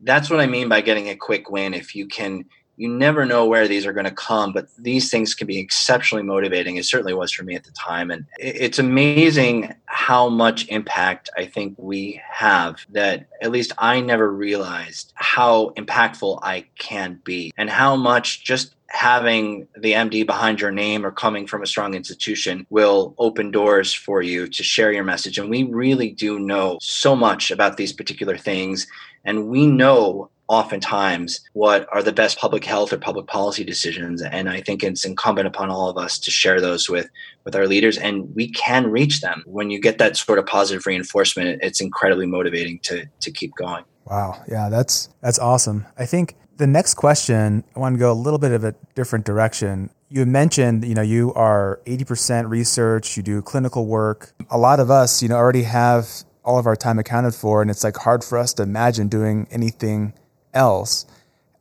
that's 0.00 0.28
what 0.28 0.40
I 0.40 0.46
mean 0.46 0.68
by 0.68 0.80
getting 0.82 1.08
a 1.08 1.16
quick 1.16 1.50
win. 1.50 1.72
If 1.72 1.94
you 1.94 2.06
can 2.06 2.44
you 2.78 2.88
never 2.88 3.26
know 3.26 3.44
where 3.44 3.66
these 3.66 3.84
are 3.84 3.92
going 3.92 4.06
to 4.06 4.12
come, 4.12 4.52
but 4.52 4.68
these 4.78 5.10
things 5.10 5.34
can 5.34 5.48
be 5.48 5.58
exceptionally 5.58 6.22
motivating. 6.22 6.76
It 6.76 6.84
certainly 6.84 7.12
was 7.12 7.32
for 7.32 7.42
me 7.42 7.56
at 7.56 7.64
the 7.64 7.72
time. 7.72 8.12
And 8.12 8.24
it's 8.38 8.78
amazing 8.78 9.74
how 9.86 10.28
much 10.28 10.68
impact 10.68 11.28
I 11.36 11.46
think 11.46 11.74
we 11.76 12.22
have 12.30 12.78
that 12.90 13.26
at 13.42 13.50
least 13.50 13.72
I 13.78 14.00
never 14.00 14.32
realized 14.32 15.12
how 15.16 15.70
impactful 15.70 16.38
I 16.42 16.66
can 16.78 17.20
be 17.24 17.52
and 17.58 17.68
how 17.68 17.96
much 17.96 18.44
just 18.44 18.76
having 18.90 19.66
the 19.76 19.92
MD 19.92 20.24
behind 20.24 20.60
your 20.60 20.70
name 20.70 21.04
or 21.04 21.10
coming 21.10 21.48
from 21.48 21.62
a 21.62 21.66
strong 21.66 21.94
institution 21.94 22.64
will 22.70 23.12
open 23.18 23.50
doors 23.50 23.92
for 23.92 24.22
you 24.22 24.46
to 24.46 24.62
share 24.62 24.92
your 24.92 25.04
message. 25.04 25.36
And 25.36 25.50
we 25.50 25.64
really 25.64 26.10
do 26.10 26.38
know 26.38 26.78
so 26.80 27.16
much 27.16 27.50
about 27.50 27.76
these 27.76 27.92
particular 27.92 28.38
things. 28.38 28.86
And 29.24 29.48
we 29.48 29.66
know 29.66 30.30
oftentimes 30.48 31.40
what 31.52 31.86
are 31.92 32.02
the 32.02 32.12
best 32.12 32.38
public 32.38 32.64
health 32.64 32.92
or 32.92 32.98
public 32.98 33.26
policy 33.26 33.64
decisions 33.64 34.22
and 34.22 34.48
i 34.48 34.60
think 34.60 34.82
it's 34.82 35.04
incumbent 35.04 35.46
upon 35.46 35.70
all 35.70 35.88
of 35.88 35.96
us 35.96 36.18
to 36.18 36.30
share 36.30 36.60
those 36.60 36.88
with 36.88 37.08
with 37.44 37.54
our 37.54 37.66
leaders 37.66 37.98
and 37.98 38.34
we 38.34 38.50
can 38.50 38.86
reach 38.86 39.20
them 39.20 39.42
when 39.46 39.70
you 39.70 39.80
get 39.80 39.98
that 39.98 40.16
sort 40.16 40.38
of 40.38 40.46
positive 40.46 40.86
reinforcement 40.86 41.60
it's 41.62 41.80
incredibly 41.80 42.26
motivating 42.26 42.78
to 42.80 43.04
to 43.20 43.30
keep 43.30 43.54
going 43.56 43.84
Wow. 44.08 44.42
Yeah, 44.48 44.68
that's 44.68 45.08
that's 45.20 45.38
awesome. 45.38 45.86
I 45.98 46.06
think 46.06 46.34
the 46.56 46.66
next 46.66 46.94
question, 46.94 47.64
I 47.76 47.78
want 47.78 47.94
to 47.94 47.98
go 47.98 48.10
a 48.10 48.14
little 48.14 48.38
bit 48.38 48.52
of 48.52 48.64
a 48.64 48.74
different 48.94 49.24
direction. 49.24 49.90
You 50.08 50.24
mentioned, 50.24 50.84
you 50.84 50.94
know, 50.94 51.02
you 51.02 51.32
are 51.34 51.80
80% 51.86 52.48
research, 52.48 53.16
you 53.16 53.22
do 53.22 53.42
clinical 53.42 53.86
work. 53.86 54.32
A 54.50 54.58
lot 54.58 54.80
of 54.80 54.90
us, 54.90 55.22
you 55.22 55.28
know, 55.28 55.36
already 55.36 55.64
have 55.64 56.08
all 56.42 56.58
of 56.58 56.66
our 56.66 56.76
time 56.76 56.98
accounted 56.98 57.34
for 57.34 57.60
and 57.60 57.70
it's 57.70 57.84
like 57.84 57.96
hard 57.96 58.24
for 58.24 58.38
us 58.38 58.54
to 58.54 58.62
imagine 58.62 59.08
doing 59.08 59.46
anything 59.50 60.14
else. 60.58 61.06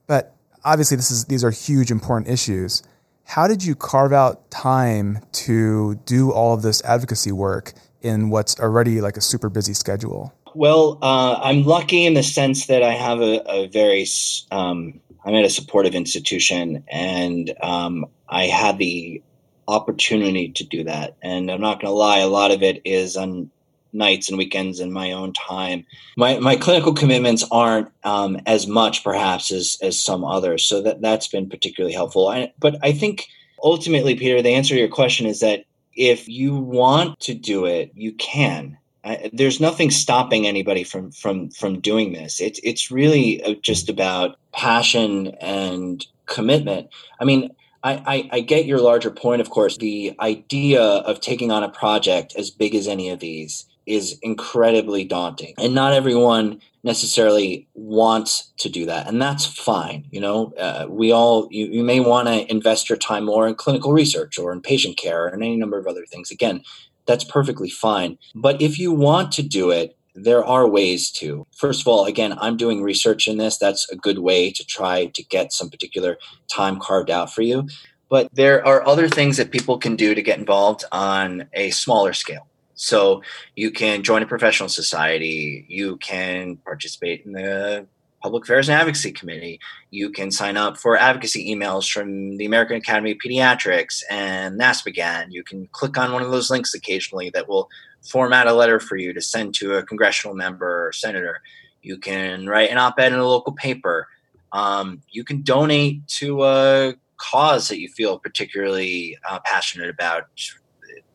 But 0.08 0.36
obviously 0.66 0.98
this 0.98 1.12
is 1.12 1.26
these 1.26 1.44
are 1.44 1.52
huge 1.52 1.92
important 1.92 2.28
issues. 2.30 2.84
How 3.24 3.48
did 3.48 3.64
you 3.64 3.76
carve 3.76 4.14
out 4.14 4.50
time 4.52 5.20
to 5.34 5.96
do 6.06 6.32
all 6.32 6.54
of 6.54 6.62
this 6.62 6.84
advocacy 6.84 7.32
work 7.32 7.74
in 8.02 8.30
what's 8.30 8.60
already 8.60 9.02
like 9.02 9.18
a 9.18 9.22
super 9.22 9.50
busy 9.50 9.74
schedule? 9.74 10.34
Well, 10.54 10.98
uh, 11.02 11.40
I'm 11.44 11.64
lucky 11.64 12.06
in 12.06 12.14
the 12.14 12.24
sense 12.24 12.68
that 12.68 12.84
I 12.84 12.94
have 12.94 13.22
a, 13.22 13.44
a 13.48 13.68
very, 13.68 14.06
um, 14.50 15.00
I'm 15.26 15.36
at 15.36 15.46
a 15.46 15.50
supportive 15.50 15.94
institution 15.94 16.84
and 16.88 17.54
um, 17.62 18.06
I 18.30 18.46
had 18.46 18.78
the 18.78 19.22
opportunity 19.68 20.50
to 20.54 20.64
do 20.64 20.86
that. 20.86 21.18
And 21.22 21.52
I'm 21.52 21.62
not 21.62 21.82
going 21.82 21.92
to 21.92 21.98
lie, 21.98 22.20
a 22.20 22.28
lot 22.28 22.52
of 22.52 22.64
it 22.64 22.82
is 22.86 23.18
on 23.18 23.52
nights 23.93 24.30
and 24.30 24.38
weekends 24.38 24.80
in 24.80 24.91
my 24.91 25.12
own 25.12 25.34
time. 25.34 25.86
My, 26.15 26.39
my 26.39 26.56
clinical 26.56 26.93
commitments 26.93 27.45
aren't 27.52 27.89
um, 28.04 28.39
as 28.45 28.67
much 28.67 29.04
perhaps 29.04 29.52
as, 29.52 29.78
as 29.82 30.00
some 30.00 30.23
others. 30.23 30.65
So 30.65 30.82
that, 30.82 31.02
that's 31.02 31.28
been 31.28 31.50
particularly 31.50 31.93
helpful. 31.93 32.28
I, 32.28 32.54
but 32.60 32.78
I 32.84 32.91
think 32.91 33.28
ultimately, 33.63 34.15
Peter, 34.15 34.41
the 34.41 34.54
answer 34.54 34.76
to 34.76 34.80
your 34.80 34.89
question 34.89 35.26
is 35.26 35.39
that 35.39 35.65
if 35.95 36.28
you 36.30 36.56
want 36.56 37.19
to 37.21 37.34
do 37.34 37.65
it, 37.65 37.91
you 37.95 38.13
can. 38.13 38.78
I, 39.04 39.30
there's 39.34 39.60
nothing 39.60 39.89
stopping 39.89 40.45
anybody 40.45 40.84
from 40.84 41.12
from 41.12 41.50
from 41.52 41.80
doing 41.80 42.13
this. 42.13 42.41
It's 42.41 42.60
it's 42.63 42.91
really 42.91 43.41
uh, 43.43 43.56
just 43.62 43.89
about 43.89 44.38
passion 44.52 45.28
and 45.39 46.06
commitment. 46.26 46.89
I 47.19 47.26
mean, 47.26 47.56
I, 47.84 47.93
I, 48.06 48.30
I 48.34 48.39
get 48.41 48.65
your 48.65 48.80
larger 48.80 49.12
point, 49.12 49.41
of 49.41 49.50
course. 49.50 49.78
The 49.78 50.15
idea 50.19 50.82
of 50.82 51.21
taking 51.21 51.52
on 51.52 51.63
a 51.63 51.69
project 51.69 52.36
as 52.38 52.52
big 52.52 52.76
as 52.76 52.88
any 52.88 53.10
of 53.10 53.19
these 53.19 53.65
is 53.88 54.19
incredibly 54.21 55.06
daunting, 55.06 55.54
and 55.58 55.73
not 55.73 55.93
everyone 55.93 56.62
necessarily 56.84 57.67
wants 57.73 58.54
to 58.58 58.69
do 58.69 58.86
that, 58.86 59.08
and 59.08 59.21
that's 59.21 59.45
fine. 59.45 60.06
You 60.12 60.21
know, 60.21 60.54
uh, 60.60 60.86
we 60.89 61.12
all 61.12 61.47
you, 61.50 61.65
you 61.67 61.84
may 61.84 62.00
want 62.00 62.28
to 62.28 62.50
invest 62.52 62.89
your 62.89 62.97
time 62.97 63.26
more 63.26 63.47
in 63.47 63.56
clinical 63.56 63.93
research 63.93 64.38
or 64.38 64.52
in 64.52 64.62
patient 64.62 64.97
care 64.97 65.28
and 65.28 65.41
any 65.41 65.58
number 65.58 65.78
of 65.78 65.88
other 65.88 66.06
things. 66.06 66.30
Again, 66.30 66.63
that's 67.08 67.23
perfectly 67.23 67.69
fine. 67.69 68.17
But 68.36 68.62
if 68.62 68.78
you 68.78 68.91
want 68.91 69.32
to 69.34 69.41
do 69.41 69.71
it, 69.71 69.97
there 70.13 70.43
are 70.43 70.67
ways 70.67 71.12
to. 71.12 71.45
First 71.56 71.82
of 71.82 71.88
all, 71.88 72.06
again, 72.06 72.38
I'm 72.39 72.58
doing 72.58 72.82
research 72.82 73.28
in 73.28 73.38
this. 73.38 73.58
That's 73.58 73.89
a 73.89 73.95
good 73.95 74.19
way 74.19 74.52
to 74.52 74.65
try 74.65 75.06
to 75.06 75.23
get 75.23 75.54
some 75.54 75.69
particular 75.69 76.17
time 76.52 76.80
carved 76.80 77.10
out 77.10 77.32
for 77.32 77.43
you. 77.43 77.67
But 78.10 78.30
there 78.34 78.65
are 78.65 78.86
other 78.88 79.08
things 79.08 79.38
that 79.38 79.52
people 79.52 79.78
can 79.78 79.95
do 79.95 80.15
to 80.15 80.21
get 80.21 80.39
involved 80.39 80.86
on 80.91 81.47
a 81.54 81.69
smaller 81.71 82.13
scale. 82.13 82.47
So 82.78 83.24
you 83.56 83.72
can 83.72 84.04
join 84.04 84.22
a 84.24 84.28
professional 84.28 84.70
society, 84.70 85.66
you 85.68 85.98
can 85.98 86.58
participate 86.58 87.26
in 87.26 87.34
the 87.34 87.88
Public 88.22 88.44
Affairs 88.44 88.70
and 88.70 88.80
Advocacy 88.80 89.12
Committee. 89.12 89.60
You 89.90 90.12
can 90.12 90.32
sign 90.32 90.58
up 90.58 90.78
for 90.78 90.96
advocacy 90.96 91.54
emails 91.54 91.90
from 91.92 92.38
the 92.38 92.46
American 92.46 92.78
Academy 92.78 93.12
of 93.12 93.18
Pediatrics 93.18 94.04
and 94.10 94.60
NASPGHAN. 94.60 95.32
You 95.32 95.44
can 95.44 95.68
click 95.72 95.98
on 95.98 96.12
one 96.12 96.22
of 96.22 96.32
those 96.32 96.50
links 96.50 96.74
occasionally 96.74 97.30
that 97.32 97.48
will 97.48 97.70
format 98.08 98.48
a 98.48 98.54
letter 98.54 98.80
for 98.80 98.96
you 98.96 99.12
to 99.13 99.22
send 99.22 99.56
to 99.56 99.76
a 99.76 99.84
congressional 99.84 100.36
member 100.36 100.88
or 100.88 100.92
senator. 100.92 101.42
You 101.82 101.98
can 101.98 102.48
write 102.48 102.70
an 102.70 102.78
op 102.78 103.00
ed 103.00 103.13
in 103.13 103.20
a 103.20 103.28
local 103.28 103.54
paper. 103.54 104.08
Um, 104.52 105.02
you 105.12 105.24
can 105.24 105.42
donate 105.42 106.08
to 106.20 106.44
a 106.44 106.94
cause 107.18 107.68
that 107.70 107.80
you 107.80 107.90
feel 107.90 108.20
particularly 108.20 109.18
uh, 109.28 109.40
passionate 109.46 109.90
about, 109.90 110.26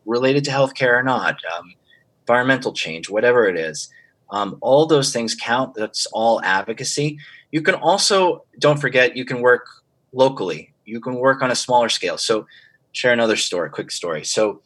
related 0.05 0.43
to 0.45 0.51
healthcare 0.51 0.99
or 0.99 1.03
not, 1.03 1.37
um, 1.57 1.73
environmental 2.21 2.73
change, 2.73 3.09
whatever 3.09 3.47
it 3.47 3.57
is. 3.57 3.89
Um, 4.29 4.57
all 4.61 4.85
those 4.85 5.13
things 5.13 5.35
count. 5.35 5.75
That's 5.75 6.05
all 6.07 6.41
advocacy. 6.43 7.19
You 7.51 7.61
can 7.61 7.75
also, 7.75 8.45
don't 8.59 8.79
forget, 8.79 9.15
you 9.15 9.25
can 9.25 9.41
work 9.41 9.65
locally. 10.11 10.73
You 10.85 10.99
can 10.99 11.15
work 11.15 11.41
on 11.41 11.51
a 11.51 11.55
smaller 11.55 11.89
scale. 11.89 12.17
So, 12.17 12.47
share 12.93 13.13
another 13.13 13.35
story, 13.35 13.69
quick 13.69 13.91
story. 13.91 14.23
So, 14.23 14.61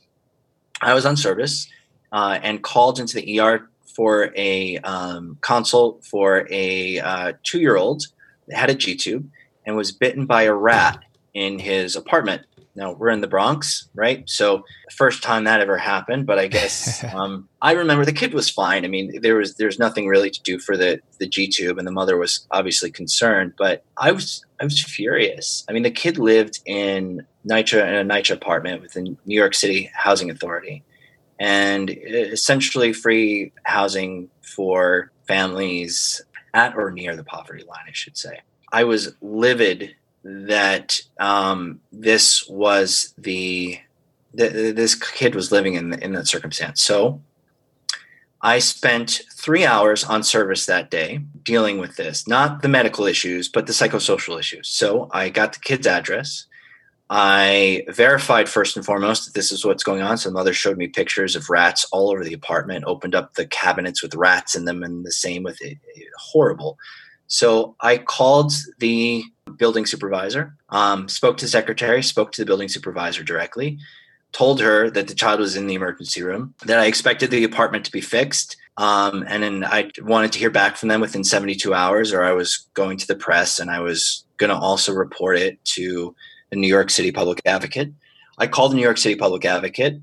I 0.82 0.94
was 0.94 1.06
on 1.06 1.18
service 1.18 1.68
uh, 2.12 2.40
and 2.42 2.64
called 2.64 3.00
into 3.00 3.16
the 3.16 3.40
ER 3.40 3.70
for 3.96 4.32
a 4.36 4.78
um, 4.80 5.38
consult 5.42 6.06
for 6.06 6.48
a 6.52 7.00
uh, 7.00 7.34
two 7.44 7.60
year 7.60 7.78
old 7.78 8.04
that 8.48 8.58
had 8.58 8.70
a 8.70 8.76
G 8.76 8.96
tube 8.96 9.28
and 9.66 9.76
was 9.76 9.92
bitten 9.92 10.26
by 10.26 10.44
a 10.44 10.54
rat 10.54 11.04
in 11.34 11.60
his 11.60 11.96
apartment 11.96 12.44
now 12.78 12.94
we're 12.94 13.10
in 13.10 13.22
the 13.22 13.28
Bronx, 13.28 13.90
right? 13.96 14.24
So 14.30 14.64
first 14.96 15.24
time 15.24 15.44
that 15.46 15.60
ever 15.60 15.78
happened, 15.78 16.28
but 16.28 16.38
I 16.38 16.48
guess 16.48 17.04
um, 17.14 17.50
I 17.62 17.74
remember 17.74 18.06
the 18.06 18.14
kid 18.14 18.34
was 18.34 18.50
fine. 18.50 18.86
I 18.86 18.88
mean, 18.88 19.20
there 19.22 19.36
was 19.36 19.56
there's 19.56 19.80
nothing 19.80 20.08
really 20.08 20.30
to 20.30 20.42
do 20.44 20.60
for 20.60 20.78
the 20.78 21.02
the 21.20 21.28
G 21.28 21.48
tube, 21.50 21.78
and 21.80 21.88
the 21.88 21.92
mother 21.92 22.16
was 22.18 22.48
obviously 22.52 22.92
concerned. 22.92 23.54
But 23.58 23.84
I 23.98 24.12
was 24.12 24.46
I 24.62 24.64
was 24.64 24.82
furious. 24.82 25.66
I 25.68 25.74
mean, 25.74 25.84
the 25.84 25.92
kid 25.92 26.18
lived 26.20 26.60
in 26.66 27.26
NYCHA 27.50 27.88
in 27.88 27.96
a 27.96 28.14
NYCHA 28.14 28.36
apartment 28.36 28.82
with 28.84 28.94
the 28.94 29.02
New 29.02 29.18
York 29.26 29.56
City 29.56 29.90
Housing 29.94 30.30
Authority, 30.30 30.84
and 31.40 31.90
essentially 31.90 32.94
free 32.94 33.52
housing 33.64 34.30
for 34.42 35.12
families 35.28 36.22
at 36.54 36.76
or 36.76 36.92
near 36.92 37.16
the 37.16 37.24
poverty 37.24 37.64
line, 37.64 37.86
I 37.88 37.94
should 37.94 38.18
say. 38.18 38.40
I 38.72 38.84
was 38.84 39.14
livid 39.22 39.96
that 40.28 41.00
um, 41.20 41.80
this 41.92 42.48
was 42.50 43.14
the, 43.18 43.80
the, 44.34 44.72
this 44.72 44.96
kid 44.96 45.36
was 45.36 45.52
living 45.52 45.76
in 45.76 45.94
in 45.94 46.14
that 46.14 46.28
circumstance. 46.28 46.82
So 46.82 47.22
I 48.42 48.60
spent 48.60 49.22
three 49.34 49.66
hours 49.66 50.04
on 50.04 50.24
service 50.24 50.66
that 50.66 50.92
day 50.92 51.22
dealing 51.44 51.80
with 51.80 51.96
this, 51.96 52.28
not 52.28 52.62
the 52.62 52.68
medical 52.68 53.06
issues, 53.06 53.50
but 53.50 53.68
the 53.68 53.74
psychosocial 53.74 54.38
issues. 54.38 54.68
So 54.68 55.10
I 55.12 55.30
got 55.30 55.54
the 55.54 55.60
kid's 55.60 55.88
address. 55.88 56.46
I 57.10 57.86
verified 57.88 58.50
first 58.50 58.76
and 58.76 58.86
foremost 58.86 59.26
that 59.26 59.34
this 59.34 59.52
is 59.52 59.64
what's 59.64 59.84
going 59.84 60.02
on. 60.02 60.18
So 60.18 60.30
the 60.30 60.34
mother 60.34 60.54
showed 60.54 60.78
me 60.78 60.88
pictures 60.88 61.38
of 61.38 61.50
rats 61.50 61.86
all 61.92 62.12
over 62.12 62.24
the 62.24 62.34
apartment, 62.34 62.84
opened 62.86 63.16
up 63.16 63.36
the 63.36 63.48
cabinets 63.48 64.04
with 64.04 64.14
rats 64.14 64.56
in 64.56 64.66
them, 64.66 64.84
and 64.84 65.06
the 65.06 65.12
same 65.12 65.44
with 65.44 65.62
it. 65.62 65.78
Horrible. 66.18 66.78
So 67.28 67.76
I 67.82 67.98
called 67.98 68.54
the 68.80 69.24
building 69.58 69.86
supervisor, 69.86 70.56
um, 70.70 71.08
spoke 71.08 71.38
to 71.38 71.46
the 71.46 71.50
secretary, 71.50 72.02
spoke 72.02 72.32
to 72.34 72.42
the 72.42 72.46
building 72.46 72.70
supervisor 72.70 73.24
directly, 73.24 73.78
told 74.32 74.60
her 74.62 74.90
that 74.90 75.08
the 75.08 75.16
child 75.16 75.40
was 75.40 75.56
in 75.56 75.68
the 75.68 75.74
emergency 75.74 76.22
room, 76.22 76.54
that 76.66 76.80
I 76.80 76.86
expected 76.86 77.32
the 77.32 77.44
apartment 77.44 77.86
to 77.86 77.92
be 77.92 78.02
fixed. 78.02 78.58
Um, 78.78 79.26
and 79.28 79.44
then 79.44 79.64
I 79.64 79.90
wanted 80.02 80.32
to 80.34 80.40
hear 80.40 80.50
back 80.50 80.78
from 80.78 80.90
them 80.90 81.02
within 81.02 81.24
72 81.24 81.74
hours, 81.74 82.14
or 82.14 82.24
I 82.24 82.32
was 82.32 82.68
going 82.74 82.98
to 82.98 83.08
the 83.08 83.16
press 83.16 83.60
and 83.60 83.72
I 83.72 83.80
was 83.80 84.24
going 84.38 84.50
to 84.50 84.58
also 84.58 84.94
report 84.94 85.38
it 85.38 85.64
to 85.66 86.16
the 86.50 86.56
New 86.56 86.68
York 86.68 86.90
City 86.90 87.12
Public 87.12 87.42
Advocate. 87.46 87.92
I 88.38 88.48
called 88.48 88.72
the 88.72 88.76
New 88.76 88.84
York 88.84 89.00
City 89.00 89.16
Public 89.16 89.46
Advocate. 89.46 90.00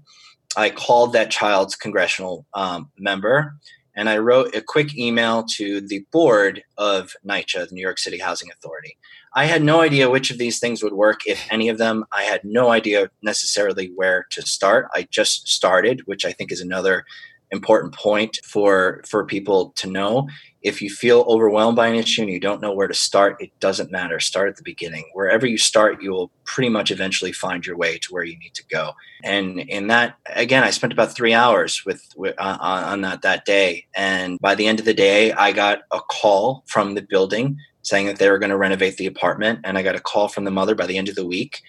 I 0.56 0.70
called 0.70 1.12
that 1.12 1.30
child's 1.30 1.76
congressional 1.76 2.46
um, 2.54 2.90
member 2.98 3.56
and 3.96 4.08
I 4.08 4.18
wrote 4.18 4.54
a 4.54 4.60
quick 4.60 4.96
email 4.96 5.44
to 5.56 5.80
the 5.80 6.04
board 6.10 6.62
of 6.78 7.14
NYCHA, 7.26 7.68
the 7.68 7.74
New 7.74 7.80
York 7.80 7.98
City 7.98 8.18
Housing 8.18 8.50
Authority. 8.50 8.96
I 9.34 9.46
had 9.46 9.62
no 9.62 9.80
idea 9.80 10.10
which 10.10 10.30
of 10.30 10.38
these 10.38 10.58
things 10.58 10.82
would 10.82 10.92
work, 10.92 11.20
if 11.26 11.46
any 11.50 11.68
of 11.68 11.78
them. 11.78 12.04
I 12.12 12.22
had 12.22 12.44
no 12.44 12.70
idea 12.70 13.10
necessarily 13.22 13.90
where 13.94 14.26
to 14.30 14.42
start. 14.42 14.88
I 14.94 15.08
just 15.10 15.48
started, 15.48 16.02
which 16.06 16.24
I 16.24 16.32
think 16.32 16.52
is 16.52 16.60
another 16.60 17.04
important 17.50 17.94
point 17.94 18.38
for 18.44 19.02
for 19.06 19.24
people 19.24 19.72
to 19.76 19.88
know 19.88 20.28
if 20.64 20.82
you 20.82 20.90
feel 20.90 21.24
overwhelmed 21.28 21.76
by 21.76 21.86
an 21.86 21.94
issue 21.94 22.22
and 22.22 22.30
you 22.30 22.40
don't 22.40 22.60
know 22.60 22.72
where 22.72 22.88
to 22.88 22.94
start 22.94 23.36
it 23.40 23.52
doesn't 23.60 23.92
matter. 23.92 24.18
Start 24.18 24.48
at 24.48 24.56
the 24.56 24.62
beginning. 24.62 25.04
Wherever 25.12 25.46
you 25.46 25.58
start 25.58 26.02
you 26.02 26.10
will 26.10 26.30
pretty 26.44 26.70
much 26.70 26.90
eventually 26.90 27.32
find 27.32 27.64
your 27.64 27.76
way 27.76 27.98
to 27.98 28.12
where 28.12 28.24
you 28.24 28.36
need 28.38 28.54
to 28.54 28.64
go. 28.66 28.92
And 29.22 29.60
in 29.60 29.86
that 29.88 30.16
again 30.26 30.64
i 30.64 30.70
spent 30.70 30.92
about 30.92 31.14
three 31.14 31.34
hours 31.34 31.84
with, 31.84 32.02
with 32.16 32.34
uh, 32.38 32.58
on 32.60 33.02
that 33.02 33.22
that 33.22 33.44
day. 33.44 33.86
And 33.94 34.40
by 34.40 34.56
the 34.56 34.66
end 34.66 34.80
of 34.80 34.86
the 34.86 34.94
day 34.94 35.32
i 35.32 35.52
got 35.52 35.82
a 35.92 36.00
call 36.00 36.64
from 36.66 36.94
the 36.94 37.02
building 37.02 37.58
saying 37.82 38.06
that 38.06 38.18
they 38.18 38.30
were 38.30 38.38
going 38.38 38.50
to 38.50 38.56
renovate 38.56 38.96
the 38.96 39.06
apartment. 39.06 39.60
And 39.62 39.78
i 39.78 39.82
got 39.82 39.94
a 39.94 40.00
call 40.00 40.28
from 40.28 40.44
the 40.44 40.50
mother 40.50 40.74
by 40.74 40.86
the 40.86 40.98
end 40.98 41.08
of 41.08 41.14
the 41.14 41.26
week 41.26 41.62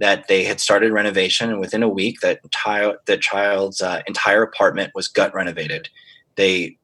that 0.00 0.28
they 0.28 0.44
had 0.44 0.60
started 0.60 0.92
renovation, 0.92 1.50
and 1.50 1.60
within 1.60 1.82
a 1.82 1.88
week, 1.88 2.20
that 2.20 2.40
entire 2.42 2.94
the 3.04 3.18
child's 3.18 3.82
uh, 3.82 4.00
entire 4.06 4.42
apartment 4.42 4.92
was 4.94 5.08
gut 5.08 5.32
renovated. 5.34 5.90
They 6.36 6.78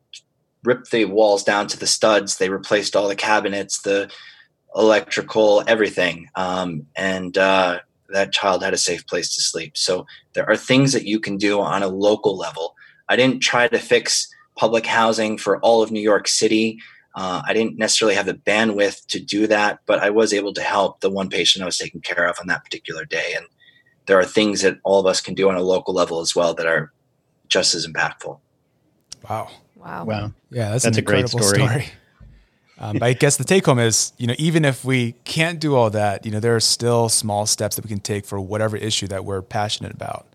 ripped 0.64 0.90
the 0.90 1.04
walls 1.04 1.44
down 1.44 1.66
to 1.68 1.78
the 1.78 1.86
studs. 1.86 2.38
They 2.38 2.48
replaced 2.48 2.96
all 2.96 3.08
the 3.08 3.16
cabinets, 3.16 3.82
the 3.82 4.10
electrical, 4.74 5.64
everything, 5.66 6.28
um, 6.34 6.86
and 6.96 7.36
uh, 7.38 7.80
that 8.10 8.32
child 8.32 8.62
had 8.62 8.74
a 8.74 8.78
safe 8.78 9.06
place 9.06 9.34
to 9.34 9.40
sleep. 9.40 9.76
So 9.76 10.06
there 10.34 10.48
are 10.48 10.56
things 10.56 10.92
that 10.92 11.06
you 11.06 11.18
can 11.18 11.36
do 11.36 11.60
on 11.60 11.82
a 11.82 11.88
local 11.88 12.36
level. 12.36 12.76
I 13.08 13.16
didn't 13.16 13.40
try 13.40 13.68
to 13.68 13.78
fix 13.78 14.28
public 14.56 14.86
housing 14.86 15.38
for 15.38 15.58
all 15.60 15.82
of 15.82 15.90
New 15.90 16.00
York 16.00 16.28
City. 16.28 16.78
Uh, 17.14 17.42
I 17.46 17.54
didn't 17.54 17.78
necessarily 17.78 18.14
have 18.14 18.26
the 18.26 18.34
bandwidth 18.34 19.06
to 19.06 19.20
do 19.20 19.46
that, 19.46 19.80
but 19.86 20.00
I 20.00 20.10
was 20.10 20.32
able 20.32 20.52
to 20.54 20.62
help 20.62 21.00
the 21.00 21.10
one 21.10 21.30
patient 21.30 21.62
I 21.62 21.66
was 21.66 21.78
taking 21.78 22.00
care 22.00 22.26
of 22.26 22.36
on 22.40 22.46
that 22.48 22.64
particular 22.64 23.04
day. 23.04 23.32
And 23.34 23.46
there 24.06 24.18
are 24.18 24.24
things 24.24 24.62
that 24.62 24.78
all 24.84 25.00
of 25.00 25.06
us 25.06 25.20
can 25.20 25.34
do 25.34 25.48
on 25.48 25.56
a 25.56 25.62
local 25.62 25.94
level 25.94 26.20
as 26.20 26.34
well 26.34 26.54
that 26.54 26.66
are 26.66 26.92
just 27.48 27.74
as 27.74 27.86
impactful. 27.86 28.38
Wow. 29.28 29.48
Wow. 29.86 30.04
Wow. 30.04 30.32
Yeah, 30.50 30.70
that's, 30.70 30.84
That's 30.84 30.96
an 30.96 31.02
a 31.02 31.06
great 31.06 31.20
incredible 31.20 31.46
story. 31.46 31.68
story. 31.68 31.86
Um, 32.78 32.98
but 32.98 33.04
I 33.04 33.14
guess 33.14 33.38
the 33.38 33.44
take 33.44 33.64
home 33.64 33.78
is, 33.78 34.12
you 34.18 34.26
know, 34.26 34.34
even 34.36 34.66
if 34.66 34.84
we 34.84 35.12
can't 35.24 35.58
do 35.58 35.74
all 35.74 35.88
that, 35.88 36.26
you 36.26 36.30
know, 36.30 36.40
there 36.40 36.54
are 36.54 36.60
still 36.60 37.08
small 37.08 37.46
steps 37.46 37.76
that 37.76 37.84
we 37.86 37.88
can 37.88 38.00
take 38.00 38.26
for 38.26 38.38
whatever 38.38 38.76
issue 38.76 39.06
that 39.06 39.24
we're 39.24 39.40
passionate 39.40 39.94
about. 39.94 40.26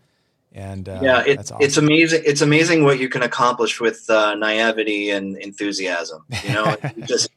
And 0.52 0.90
uh, 0.90 1.02
yeah, 1.04 1.24
it, 1.24 1.36
that's 1.36 1.52
awesome. 1.52 1.64
it's 1.64 1.78
amazing. 1.78 2.24
It's 2.26 2.42
amazing 2.42 2.84
what 2.84 3.00
you 3.00 3.10
can 3.10 3.22
accomplish 3.22 3.80
with 3.80 4.10
uh, 4.10 4.34
naivety 4.34 5.12
and 5.12 5.38
enthusiasm. 5.38 6.26
You 6.44 6.54
know, 6.54 6.76
you 6.96 7.06
just 7.06 7.30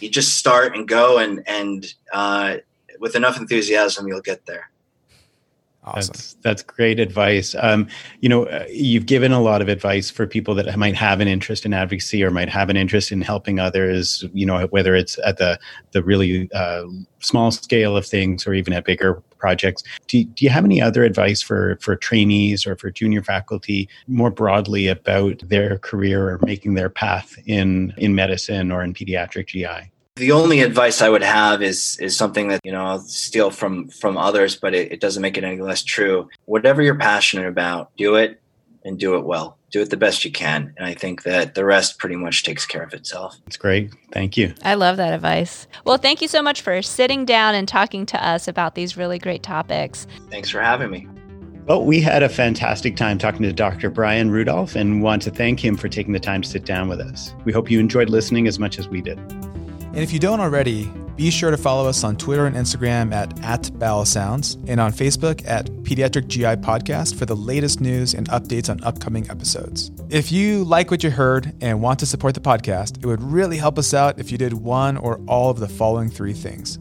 you 0.00 0.08
just 0.08 0.38
start 0.38 0.74
and 0.74 0.88
go, 0.88 1.18
and 1.18 1.46
and 1.46 1.94
uh, 2.10 2.56
with 2.98 3.16
enough 3.16 3.36
enthusiasm, 3.36 4.08
you'll 4.08 4.22
get 4.22 4.46
there. 4.46 4.70
Awesome. 5.84 6.12
That's 6.12 6.34
that's 6.42 6.62
great 6.62 7.00
advice. 7.00 7.54
Um, 7.58 7.88
you 8.20 8.28
know, 8.28 8.46
uh, 8.46 8.66
you've 8.70 9.06
given 9.06 9.32
a 9.32 9.40
lot 9.40 9.62
of 9.62 9.68
advice 9.68 10.10
for 10.10 10.26
people 10.26 10.54
that 10.56 10.76
might 10.78 10.94
have 10.96 11.20
an 11.20 11.28
interest 11.28 11.64
in 11.64 11.72
advocacy 11.72 12.22
or 12.22 12.30
might 12.30 12.48
have 12.48 12.70
an 12.70 12.76
interest 12.76 13.12
in 13.12 13.20
helping 13.20 13.58
others. 13.58 14.24
You 14.32 14.46
know, 14.46 14.66
whether 14.68 14.94
it's 14.94 15.18
at 15.24 15.38
the 15.38 15.58
the 15.92 16.02
really 16.02 16.50
uh, 16.52 16.84
small 17.20 17.50
scale 17.50 17.96
of 17.96 18.06
things 18.06 18.46
or 18.46 18.54
even 18.54 18.72
at 18.72 18.84
bigger 18.84 19.22
projects. 19.38 19.82
Do 20.06 20.22
do 20.24 20.44
you 20.44 20.50
have 20.50 20.64
any 20.64 20.80
other 20.80 21.04
advice 21.04 21.42
for 21.42 21.78
for 21.80 21.96
trainees 21.96 22.66
or 22.66 22.76
for 22.76 22.90
junior 22.90 23.22
faculty 23.22 23.88
more 24.06 24.30
broadly 24.30 24.86
about 24.88 25.40
their 25.48 25.78
career 25.78 26.28
or 26.28 26.38
making 26.42 26.74
their 26.74 26.90
path 26.90 27.36
in 27.46 27.94
in 27.96 28.14
medicine 28.14 28.70
or 28.70 28.82
in 28.82 28.94
pediatric 28.94 29.46
GI? 29.48 29.90
The 30.20 30.32
only 30.32 30.60
advice 30.60 31.00
I 31.00 31.08
would 31.08 31.22
have 31.22 31.62
is 31.62 31.96
is 31.98 32.14
something 32.14 32.48
that 32.48 32.60
you 32.62 32.70
know 32.70 32.84
I'll 32.84 32.98
steal 32.98 33.50
from 33.50 33.88
from 33.88 34.18
others, 34.18 34.54
but 34.54 34.74
it, 34.74 34.92
it 34.92 35.00
doesn't 35.00 35.22
make 35.22 35.38
it 35.38 35.44
any 35.44 35.62
less 35.62 35.82
true. 35.82 36.28
Whatever 36.44 36.82
you're 36.82 36.94
passionate 36.94 37.48
about, 37.48 37.96
do 37.96 38.16
it 38.16 38.38
and 38.84 38.98
do 38.98 39.16
it 39.16 39.24
well. 39.24 39.56
Do 39.70 39.80
it 39.80 39.88
the 39.88 39.96
best 39.96 40.22
you 40.22 40.30
can, 40.30 40.74
and 40.76 40.86
I 40.86 40.92
think 40.92 41.22
that 41.22 41.54
the 41.54 41.64
rest 41.64 41.98
pretty 41.98 42.16
much 42.16 42.42
takes 42.42 42.66
care 42.66 42.82
of 42.82 42.92
itself. 42.92 43.38
It's 43.46 43.56
great. 43.56 43.94
Thank 44.12 44.36
you. 44.36 44.52
I 44.62 44.74
love 44.74 44.98
that 44.98 45.14
advice. 45.14 45.66
Well, 45.86 45.96
thank 45.96 46.20
you 46.20 46.28
so 46.28 46.42
much 46.42 46.60
for 46.60 46.82
sitting 46.82 47.24
down 47.24 47.54
and 47.54 47.66
talking 47.66 48.04
to 48.04 48.22
us 48.22 48.46
about 48.46 48.74
these 48.74 48.98
really 48.98 49.18
great 49.18 49.42
topics. 49.42 50.06
Thanks 50.28 50.50
for 50.50 50.60
having 50.60 50.90
me. 50.90 51.08
Well, 51.66 51.86
we 51.86 51.98
had 51.98 52.22
a 52.22 52.28
fantastic 52.28 52.94
time 52.94 53.16
talking 53.16 53.42
to 53.42 53.54
Dr. 53.54 53.88
Bryan 53.88 54.30
Rudolph 54.30 54.76
and 54.76 55.02
want 55.02 55.22
to 55.22 55.30
thank 55.30 55.64
him 55.64 55.78
for 55.78 55.88
taking 55.88 56.12
the 56.12 56.20
time 56.20 56.42
to 56.42 56.48
sit 56.48 56.66
down 56.66 56.90
with 56.90 57.00
us. 57.00 57.34
We 57.44 57.52
hope 57.52 57.70
you 57.70 57.80
enjoyed 57.80 58.10
listening 58.10 58.46
as 58.46 58.58
much 58.58 58.78
as 58.78 58.86
we 58.86 59.00
did. 59.00 59.18
And 59.92 59.98
if 59.98 60.12
you 60.12 60.20
don't 60.20 60.38
already, 60.38 60.88
be 61.16 61.30
sure 61.30 61.50
to 61.50 61.56
follow 61.56 61.88
us 61.88 62.04
on 62.04 62.16
Twitter 62.16 62.46
and 62.46 62.54
Instagram 62.54 63.12
at, 63.12 63.38
at 63.44 64.06
Sounds 64.06 64.56
and 64.68 64.80
on 64.80 64.92
Facebook 64.92 65.46
at 65.46 65.66
Pediatric 65.82 66.28
GI 66.28 66.62
Podcast 66.62 67.16
for 67.16 67.26
the 67.26 67.34
latest 67.34 67.80
news 67.80 68.14
and 68.14 68.28
updates 68.28 68.70
on 68.70 68.82
upcoming 68.84 69.28
episodes. 69.28 69.90
If 70.08 70.30
you 70.30 70.62
like 70.62 70.92
what 70.92 71.02
you 71.02 71.10
heard 71.10 71.52
and 71.60 71.82
want 71.82 71.98
to 71.98 72.06
support 72.06 72.34
the 72.34 72.40
podcast, 72.40 73.02
it 73.02 73.06
would 73.06 73.22
really 73.22 73.56
help 73.56 73.78
us 73.78 73.92
out 73.92 74.20
if 74.20 74.30
you 74.30 74.38
did 74.38 74.52
one 74.52 74.96
or 74.96 75.20
all 75.26 75.50
of 75.50 75.58
the 75.58 75.68
following 75.68 76.08
three 76.08 76.34
things. 76.34 76.78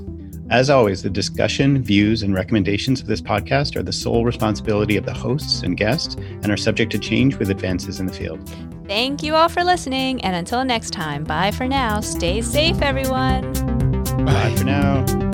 As 0.52 0.70
always, 0.70 1.02
the 1.02 1.10
discussion, 1.10 1.82
views, 1.82 2.22
and 2.22 2.36
recommendations 2.36 3.02
of 3.02 3.08
this 3.08 3.22
podcast 3.22 3.76
are 3.76 3.82
the 3.82 3.91
sole 3.91 4.26
responsibility 4.26 4.95
of 4.95 5.06
the 5.06 5.14
hosts 5.14 5.64
and 5.64 5.76
guests 5.76 6.14
and 6.14 6.52
are 6.52 6.58
subject 6.58 6.91
to 6.91 6.99
change 6.99 7.38
with 7.38 7.49
advances 7.49 7.99
in 7.99 8.06
the 8.06 8.14
field. 8.14 8.47
Thank 8.88 9.23
you 9.23 9.36
all 9.36 9.49
for 9.49 9.63
listening. 9.63 10.23
And 10.23 10.36
until 10.36 10.63
next 10.65 10.91
time, 10.91 11.23
bye 11.23 11.51
for 11.51 11.67
now. 11.67 12.01
Stay 12.01 12.41
safe, 12.41 12.82
everyone. 12.82 13.53
Bye 14.25 14.55
for 14.57 14.65
now. 14.65 15.30